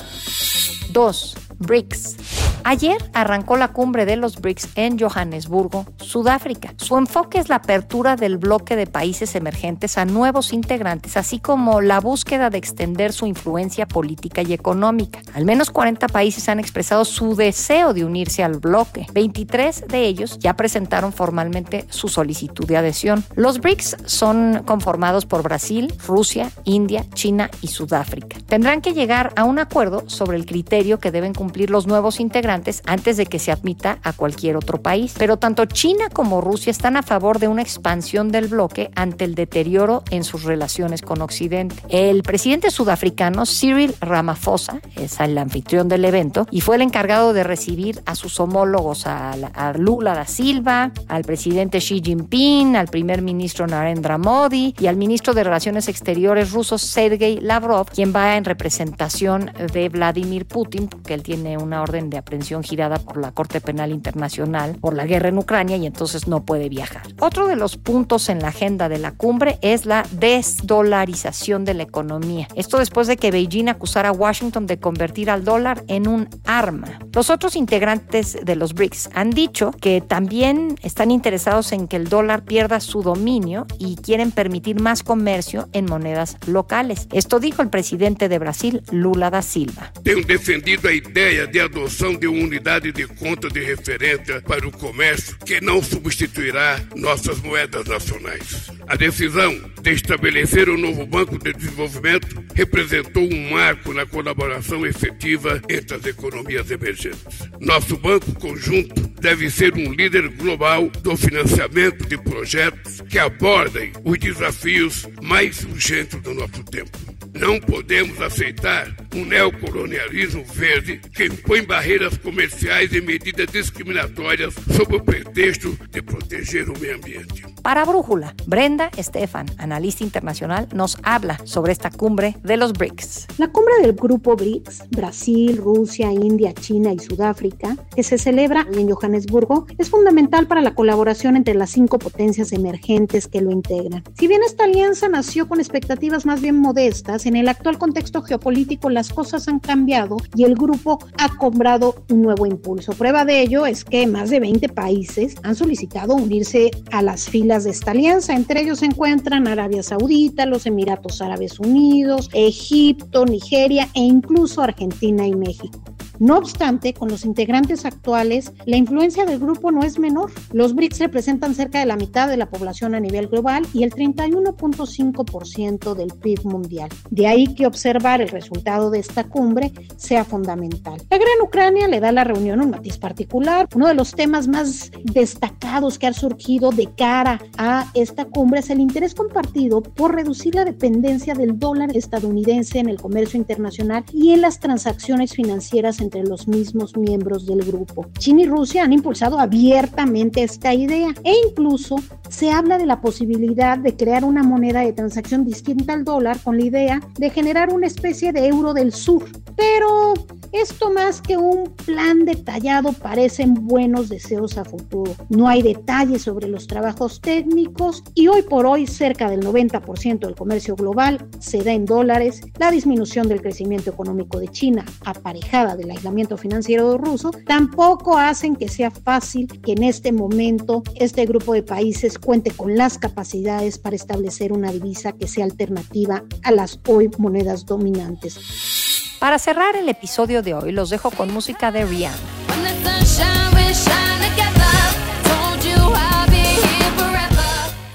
Dos, 0.92 1.36
BRICS 1.60 2.45
Ayer 2.68 2.98
arrancó 3.14 3.58
la 3.58 3.68
cumbre 3.68 4.08
de 4.08 4.16
los 4.16 4.42
BRICS 4.42 4.70
en 4.74 4.98
Johannesburgo, 4.98 5.86
Sudáfrica. 5.98 6.74
Su 6.78 6.98
enfoque 6.98 7.38
es 7.38 7.48
la 7.48 7.58
apertura 7.58 8.16
del 8.16 8.40
bloque 8.40 8.76
de 8.76 8.88
países 8.88 9.36
emergentes 9.36 10.00
a 10.00 10.06
nuevos 10.06 10.52
integrantes, 10.52 11.16
así 11.16 11.38
como 11.38 11.80
la 11.80 12.00
búsqueda 12.00 12.50
de 12.50 12.58
extender 12.58 13.14
su 13.14 13.28
influencia 13.28 13.88
política 13.88 14.42
y 14.42 14.52
económica. 14.52 15.20
Al 15.36 15.46
menos 15.46 15.70
40 15.70 16.08
países 16.08 16.50
han 16.50 16.60
expresado 16.60 17.06
su 17.06 17.36
deseo 17.36 17.94
de 17.94 18.04
unirse 18.04 18.44
al 18.44 18.58
bloque. 18.58 19.06
23 19.14 19.88
de 19.88 20.08
ellos 20.08 20.40
ya 20.40 20.56
presentaron 20.56 21.14
formalmente 21.14 21.86
su 21.92 22.08
solicitud 22.08 22.66
de 22.66 22.78
adhesión. 22.78 23.24
Los 23.36 23.60
BRICS 23.60 23.98
son 24.06 24.64
conformados 24.66 25.28
por 25.28 25.44
Brasil, 25.44 25.94
Rusia, 26.08 26.50
India, 26.64 27.06
China 27.14 27.52
y 27.62 27.68
Sudáfrica. 27.68 28.38
Tendrán 28.48 28.82
que 28.82 28.96
llegar 28.96 29.34
a 29.36 29.44
un 29.44 29.60
acuerdo 29.60 30.10
sobre 30.10 30.38
el 30.38 30.48
criterio 30.48 31.00
que 31.00 31.12
deben 31.12 31.36
cumplir 31.36 31.70
los 31.70 31.86
nuevos 31.86 32.20
integrantes 32.20 32.55
antes 32.86 33.18
de 33.18 33.26
que 33.26 33.40
se 33.40 33.52
admita 33.52 34.00
a 34.04 34.14
cualquier 34.14 34.58
otro 34.58 34.82
país. 34.82 35.14
Pero 35.18 35.38
tanto 35.38 35.66
China 35.66 36.10
como 36.12 36.42
Rusia 36.42 36.72
están 36.72 36.98
a 36.98 37.04
favor 37.04 37.40
de 37.40 37.48
una 37.48 37.62
expansión 37.62 38.32
del 38.32 38.48
bloque 38.48 38.92
ante 38.96 39.26
el 39.26 39.36
deterioro 39.36 40.04
en 40.12 40.24
sus 40.24 40.44
relaciones 40.44 41.02
con 41.02 41.22
Occidente. 41.22 41.76
El 41.90 42.24
presidente 42.24 42.72
sudafricano 42.72 43.46
Cyril 43.46 43.96
Ramaphosa 44.02 44.80
es 44.96 45.20
el 45.20 45.38
anfitrión 45.38 45.88
del 45.88 46.06
evento 46.06 46.48
y 46.52 46.62
fue 46.62 46.76
el 46.76 46.82
encargado 46.82 47.34
de 47.34 47.44
recibir 47.44 48.02
a 48.06 48.16
sus 48.16 48.40
homólogos, 48.40 49.08
a, 49.08 49.32
a 49.32 49.74
Lula 49.74 50.14
da 50.14 50.26
Silva, 50.26 50.92
al 51.08 51.24
presidente 51.24 51.80
Xi 51.80 52.02
Jinping, 52.04 52.76
al 52.76 52.88
primer 52.88 53.22
ministro 53.22 53.68
Narendra 53.68 54.18
Modi 54.18 54.74
y 54.80 54.88
al 54.88 54.96
ministro 54.96 55.34
de 55.34 55.44
Relaciones 55.44 55.88
Exteriores 55.88 56.52
ruso 56.52 56.78
Sergei 56.78 57.40
Lavrov, 57.40 57.88
quien 57.88 58.14
va 58.16 58.38
en 58.38 58.46
representación 58.46 59.52
de 59.74 59.90
Vladimir 59.90 60.46
Putin, 60.46 60.88
porque 60.88 61.14
él 61.14 61.24
tiene 61.24 61.58
una 61.58 61.82
orden 61.82 62.10
de 62.10 62.18
aprehensión 62.18 62.45
girada 62.64 63.00
por 63.00 63.18
la 63.18 63.32
Corte 63.32 63.62
Penal 63.62 63.92
Internacional 63.92 64.78
por 64.80 64.96
la 64.96 65.06
guerra 65.06 65.30
en 65.30 65.38
Ucrania 65.38 65.78
y 65.78 65.86
entonces 65.86 66.28
no 66.28 66.46
puede 66.46 66.70
viajar. 66.70 67.04
Otro 67.20 67.48
de 67.48 67.56
los 67.56 67.78
puntos 67.78 68.30
en 68.30 68.40
la 68.40 68.50
agenda 68.50 68.90
de 68.90 69.00
la 69.00 69.12
cumbre 69.12 69.58
es 69.62 69.86
la 69.86 70.06
desdolarización 70.12 71.66
de 71.66 71.74
la 71.74 71.84
economía. 71.84 72.48
Esto 72.56 72.78
después 72.78 73.08
de 73.08 73.18
que 73.18 73.32
Beijing 73.32 73.70
acusara 73.70 74.10
a 74.10 74.12
Washington 74.12 74.68
de 74.68 74.80
convertir 74.80 75.30
al 75.30 75.44
dólar 75.44 75.84
en 75.88 76.08
un 76.08 76.30
arma. 76.46 77.00
Los 77.14 77.30
otros 77.30 77.56
integrantes 77.56 78.38
de 78.44 78.56
los 78.56 78.74
BRICS 78.74 79.10
han 79.14 79.32
dicho 79.32 79.72
que 79.72 80.02
también 80.02 80.76
están 80.84 81.12
interesados 81.12 81.72
en 81.72 81.88
que 81.88 81.96
el 81.96 82.10
dólar 82.10 82.44
pierda 82.44 82.80
su 82.80 83.02
dominio 83.02 83.66
y 83.80 83.96
quieren 83.96 84.32
permitir 84.32 84.80
más 84.80 85.04
comercio 85.04 85.68
en 85.74 85.86
monedas 85.86 86.38
locales. 86.48 87.08
Esto 87.12 87.40
dijo 87.40 87.62
el 87.62 87.70
presidente 87.70 88.30
de 88.30 88.40
Brasil, 88.40 88.82
Lula 88.92 89.30
da 89.30 89.42
Silva. 89.42 89.92
Tengo 90.04 90.28
defendido 90.28 90.90
a 90.90 90.94
idea 90.94 91.46
de 91.46 91.62
adopción 91.62 92.20
de 92.20 92.28
una 92.28 92.35
unidad 92.44 92.82
de 92.82 93.08
conta 93.08 93.48
de 93.50 93.62
referencia 93.62 94.42
para 94.42 94.66
el 94.66 94.72
comercio 94.72 95.38
que 95.46 95.62
no 95.62 95.82
sustituirá 95.82 96.84
nuestras 96.96 97.40
moedas 97.42 97.86
nacionales. 97.86 98.72
A 98.88 98.96
decisão 98.96 99.54
de 99.82 99.92
estabelecer 99.92 100.70
um 100.70 100.78
novo 100.78 101.06
Banco 101.06 101.38
de 101.38 101.54
Desenvolvimento 101.54 102.44
representou 102.54 103.24
um 103.24 103.52
marco 103.52 103.94
na 103.94 104.06
colaboração 104.06 104.86
efetiva 104.86 105.62
entre 105.70 105.98
as 105.98 106.06
economias 106.06 106.70
emergentes. 106.70 107.50
Nosso 107.60 107.98
banco 107.98 108.34
conjunto 108.34 109.02
deve 109.20 109.50
ser 109.50 109.74
um 109.74 109.92
líder 109.94 110.30
global 110.30 110.88
do 111.02 111.18
financiamento 111.18 112.08
de 112.08 112.18
projetos 112.18 113.02
que 113.10 113.18
abordem 113.18 113.92
os 114.04 114.20
desafios 114.20 115.08
mais 115.22 115.64
urgentes 115.64 116.22
do 116.22 116.34
nosso 116.34 116.64
tempo. 116.64 117.15
Não 117.36 117.60
podemos 117.60 118.22
aceitar 118.22 118.88
um 119.14 119.26
neocolonialismo 119.26 120.46
verde 120.46 121.02
que 121.14 121.26
impõe 121.26 121.64
barreiras 121.64 122.18
comerciais 122.18 122.94
e 122.94 123.02
medidas 123.02 123.48
discriminatórias 123.48 124.54
sob 124.74 124.96
o 124.96 125.04
pretexto 125.04 125.78
de 125.92 126.02
proteger 126.02 126.70
o 126.70 126.80
meio 126.80 126.96
ambiente. 126.96 127.44
Para 127.62 127.84
Brújula, 127.84 128.34
Brenda 128.46 128.90
Estefan, 128.96 129.48
analista 129.58 130.04
internacional, 130.04 130.70
nos 130.74 130.98
habla 131.04 131.38
sobre 131.44 131.74
esta 131.74 131.90
cumbre 131.90 132.38
de 132.42 132.56
los 132.56 132.72
BRICS. 132.72 133.28
La 133.38 133.50
cumbre 133.50 133.74
del 133.82 133.94
grupo 133.94 134.38
BRICS, 134.38 134.84
Brasil, 134.92 135.58
Rusia, 135.58 136.14
India, 136.14 136.54
China 136.54 136.94
y 136.94 137.00
Sudáfrica, 137.00 137.76
que 137.94 138.04
se 138.04 138.18
celebra 138.18 138.66
en 138.72 138.90
Johannesburgo, 138.90 139.68
es 139.78 139.90
fundamental 139.90 140.48
para 140.48 140.62
la 140.62 140.74
colaboración 140.74 141.36
entre 141.36 141.54
las 141.54 141.72
cinco 141.72 142.00
potencias 142.00 142.54
emergentes 142.54 143.28
que 143.28 143.42
lo 143.42 143.52
integran. 143.52 144.04
Si 144.18 144.28
bien 144.28 144.42
esta 144.46 144.64
alianza 144.64 145.10
nació 145.10 145.50
con 145.50 145.60
expectativas 145.60 146.26
más 146.26 146.42
bien 146.42 146.56
modestas, 146.56 147.25
en 147.26 147.36
el 147.36 147.48
actual 147.48 147.78
contexto 147.78 148.22
geopolítico 148.22 148.90
las 148.90 149.10
cosas 149.10 149.48
han 149.48 149.60
cambiado 149.60 150.18
y 150.36 150.44
el 150.44 150.56
grupo 150.56 151.00
ha 151.18 151.36
cobrado 151.38 151.96
un 152.10 152.22
nuevo 152.22 152.46
impulso. 152.46 152.94
Prueba 152.94 153.26
de 153.26 153.42
ello 153.42 153.66
es 153.66 153.84
que 153.84 154.08
más 154.08 154.30
de 154.30 154.40
20 154.40 154.70
países 154.70 155.36
han 155.44 155.56
solicitado 155.56 156.16
unirse 156.16 156.72
a 156.92 157.02
las 157.02 157.30
filas 157.30 157.64
de 157.64 157.72
esta 157.72 157.92
alianza. 157.92 158.34
Entre 158.34 158.62
ellos 158.62 158.80
se 158.80 158.86
encuentran 158.86 159.48
Arabia 159.48 159.84
Saudita, 159.84 160.46
los 160.46 160.66
Emiratos 160.66 161.22
Árabes 161.22 161.60
Unidos, 161.60 162.30
Egipto, 162.34 163.26
Nigeria 163.26 163.90
e 163.94 164.02
incluso 164.02 164.62
Argentina 164.62 165.26
y 165.28 165.36
México. 165.36 165.95
No 166.20 166.38
obstante, 166.38 166.94
con 166.94 167.10
los 167.10 167.26
integrantes 167.26 167.86
actuales, 167.86 168.54
la 168.66 168.78
influencia 168.78 169.26
del 169.26 169.40
grupo 169.40 169.72
no 169.72 169.84
es 169.84 170.00
menor. 170.00 170.32
Los 170.54 170.74
BRICS 170.74 171.00
representan 171.00 171.56
cerca 171.56 171.80
de 171.80 171.86
la 171.86 171.98
mitad 171.98 172.28
de 172.28 172.38
la 172.38 172.50
población 172.50 172.96
a 172.96 173.00
nivel 173.00 173.28
global 173.28 173.66
y 173.74 173.84
el 173.84 173.92
31.5% 173.92 175.94
del 175.94 176.14
PIB 176.14 176.46
mundial. 176.46 176.90
De 177.10 177.28
ahí 177.28 177.54
que 177.54 177.68
observar 177.68 178.22
el 178.22 178.30
resultado 178.30 178.90
de 178.90 179.00
esta 179.00 179.26
cumbre 179.26 179.74
sea 179.98 180.24
fundamental. 180.24 181.02
La 181.10 181.18
guerra 181.18 181.32
en 181.38 181.46
Ucrania 181.46 181.88
le 181.88 182.00
da 182.00 182.10
a 182.10 182.14
la 182.14 182.24
reunión 182.24 182.62
un 182.62 182.72
matiz 182.72 182.98
particular. 182.98 183.68
Uno 183.76 183.88
de 183.88 183.94
los 183.94 184.14
temas 184.14 184.48
más 184.48 184.92
destacados 185.04 186.00
que 186.00 186.08
ha 186.08 186.14
surgido 186.14 186.72
de 186.72 186.88
cara 186.96 187.40
a 187.58 187.92
esta 187.94 188.26
cumbre 188.26 188.62
es 188.62 188.70
el 188.70 188.80
interés 188.80 189.16
compartido 189.16 189.82
por 189.82 190.16
reducir 190.16 190.56
la 190.56 190.66
dependencia 190.66 191.34
del 191.34 191.60
dólar 191.60 191.96
estadounidense 191.96 192.80
en 192.80 192.90
el 192.90 193.02
comercio 193.02 193.38
internacional 193.38 194.06
y 194.14 194.32
en 194.32 194.42
las 194.42 194.60
transacciones 194.60 195.34
financieras 195.34 196.00
entre 196.06 196.24
los 196.24 196.48
mismos 196.48 196.96
miembros 196.96 197.46
del 197.46 197.64
grupo. 197.64 198.06
China 198.20 198.44
y 198.44 198.46
Rusia 198.46 198.84
han 198.84 198.94
impulsado 198.94 199.40
abiertamente 199.40 200.44
esta 200.44 200.74
idea 200.74 201.14
e 201.24 201.34
incluso 201.50 201.98
se 202.30 202.52
habla 202.52 202.78
de 202.78 202.86
la 202.86 203.02
posibilidad 203.02 203.78
de 203.78 203.96
crear 203.96 204.24
una 204.24 204.44
moneda 204.44 204.82
de 204.82 204.94
transacción 204.94 205.44
distinta 205.44 205.94
al 205.94 206.04
dólar 206.04 206.40
con 206.44 206.58
la 206.58 206.66
idea 206.66 207.02
de 207.18 207.30
generar 207.30 207.74
una 207.74 207.88
especie 207.88 208.32
de 208.32 208.48
euro 208.48 208.74
del 208.74 208.94
sur. 208.94 209.26
Pero 209.56 210.14
esto 210.62 210.90
más 210.90 211.22
que 211.22 211.38
un 211.38 211.74
plan 211.86 212.26
detallado 212.26 212.94
parecen 212.94 213.54
buenos 213.54 214.10
deseos 214.10 214.58
a 214.58 214.66
futuro. 214.66 215.14
No 215.30 215.48
hay 215.48 215.62
detalles 215.62 216.22
sobre 216.24 216.48
los 216.48 216.68
trabajos 216.68 217.20
técnicos 217.20 218.04
y 218.14 218.28
hoy 218.28 218.42
por 218.42 218.66
hoy 218.66 218.88
cerca 218.88 219.30
del 219.30 219.42
90% 219.42 220.20
del 220.20 220.36
comercio 220.36 220.76
global 220.76 221.28
se 221.40 221.64
da 221.64 221.74
en 221.74 221.86
dólares. 221.86 222.42
La 222.58 222.72
disminución 222.72 223.28
del 223.28 223.42
crecimiento 223.42 223.90
económico 223.90 224.40
de 224.40 224.48
China, 224.48 224.86
aparejada 225.04 225.76
del 225.76 225.92
aislamiento 225.92 226.38
financiero 226.38 226.98
ruso, 226.98 227.32
tampoco 227.46 228.18
hacen 228.18 228.56
que 228.56 228.70
sea 228.70 228.92
fácil 228.92 229.48
que 229.62 229.74
en 229.74 229.84
este 229.84 230.12
momento 230.12 230.84
este 230.96 231.26
grupo 231.26 231.54
de 231.54 231.64
países 231.64 232.18
cuente 232.18 232.52
con 232.52 232.78
las 232.78 232.98
capacidades 232.98 233.78
para 233.78 233.96
establecer 233.96 234.54
una 234.54 234.72
divisa 234.72 235.12
que 235.12 235.28
sea 235.28 235.46
alternativa 235.46 236.24
a 236.44 236.52
las 236.52 236.80
hoy 236.88 237.10
monedas 237.18 237.66
dominantes. 237.66 238.85
Para 239.20 239.40
cerrar 239.40 239.76
el 239.76 239.90
episodio 239.90 240.42
de 240.42 240.54
hoy, 240.54 240.72
los 240.72 240.90
dejo 240.90 241.10
con 241.10 241.32
música 241.32 241.72
de 241.72 241.86
Rihanna. 241.86 242.45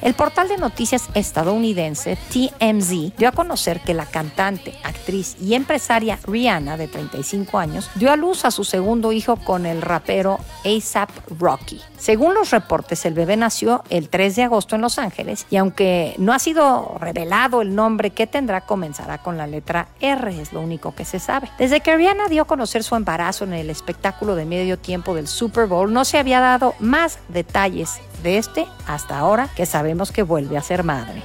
El 0.02 0.14
portal 0.14 0.48
de 0.48 0.56
noticias 0.56 1.10
estadounidense 1.14 2.16
TMZ 2.32 3.16
dio 3.18 3.28
a 3.28 3.32
conocer 3.32 3.80
que 3.80 3.92
la 3.92 4.06
cantante, 4.06 4.74
actriz 4.82 5.36
y 5.40 5.54
empresaria 5.54 6.18
Rihanna, 6.24 6.78
de 6.78 6.88
35 6.88 7.58
años, 7.58 7.90
dio 7.96 8.10
a 8.10 8.16
luz 8.16 8.46
a 8.46 8.50
su 8.50 8.64
segundo 8.64 9.12
hijo 9.12 9.36
con 9.36 9.66
el 9.66 9.82
rapero 9.82 10.38
ASAP 10.64 11.10
Rocky. 11.38 11.82
Según 11.98 12.32
los 12.32 12.50
reportes, 12.50 13.04
el 13.04 13.12
bebé 13.12 13.36
nació 13.36 13.84
el 13.90 14.08
3 14.08 14.36
de 14.36 14.42
agosto 14.44 14.74
en 14.74 14.80
Los 14.80 14.98
Ángeles 14.98 15.46
y 15.50 15.56
aunque 15.56 16.14
no 16.16 16.32
ha 16.32 16.38
sido 16.38 16.96
revelado 16.98 17.60
el 17.60 17.74
nombre 17.74 18.10
que 18.10 18.26
tendrá, 18.26 18.62
comenzará 18.62 19.18
con 19.18 19.36
la 19.36 19.46
letra 19.46 19.88
R, 20.00 20.40
es 20.40 20.54
lo 20.54 20.62
único 20.62 20.94
que 20.94 21.04
se 21.04 21.18
sabe. 21.18 21.50
Desde 21.58 21.80
que 21.80 21.94
Rihanna 21.94 22.28
dio 22.28 22.42
a 22.42 22.46
conocer 22.46 22.84
su 22.84 22.96
embarazo 22.96 23.44
en 23.44 23.52
el 23.52 23.68
espectáculo 23.68 24.34
de 24.34 24.46
medio 24.46 24.78
tiempo 24.78 25.14
del 25.14 25.28
Super 25.28 25.66
Bowl, 25.66 25.92
no 25.92 26.06
se 26.06 26.16
había 26.16 26.40
dado 26.40 26.74
más 26.80 27.18
detalles 27.28 28.00
de 28.22 28.38
este 28.38 28.66
hasta 28.86 29.18
ahora 29.18 29.48
que 29.54 29.66
sabemos 29.66 30.12
que 30.12 30.22
vuelve 30.22 30.56
a 30.56 30.62
ser 30.62 30.84
madre. 30.84 31.22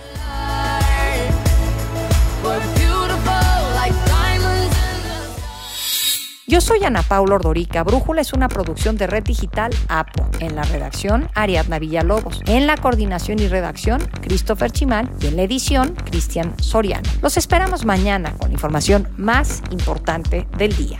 Yo 6.47 6.61
soy 6.61 6.83
Ana 6.83 7.01
Paula 7.01 7.35
Ordorica. 7.35 7.83
Brújula 7.83 8.21
es 8.21 8.31
una 8.31 8.47
producción 8.47 8.97
de 8.97 9.07
Red 9.07 9.23
Digital 9.23 9.73
APO. 9.89 10.29
En 10.39 10.55
la 10.55 10.61
redacción, 10.61 11.27
Ariadna 11.33 11.79
Villalobos. 11.79 12.41
En 12.45 12.67
la 12.67 12.77
coordinación 12.77 13.39
y 13.39 13.47
redacción, 13.47 13.99
Christopher 14.21 14.71
Chimal. 14.71 15.09
Y 15.21 15.27
en 15.27 15.37
la 15.37 15.41
edición, 15.41 15.95
Cristian 16.05 16.53
Soriano. 16.61 17.09
Los 17.23 17.37
esperamos 17.37 17.83
mañana 17.83 18.31
con 18.37 18.51
información 18.51 19.09
más 19.17 19.63
importante 19.71 20.47
del 20.57 20.75
día. 20.77 20.99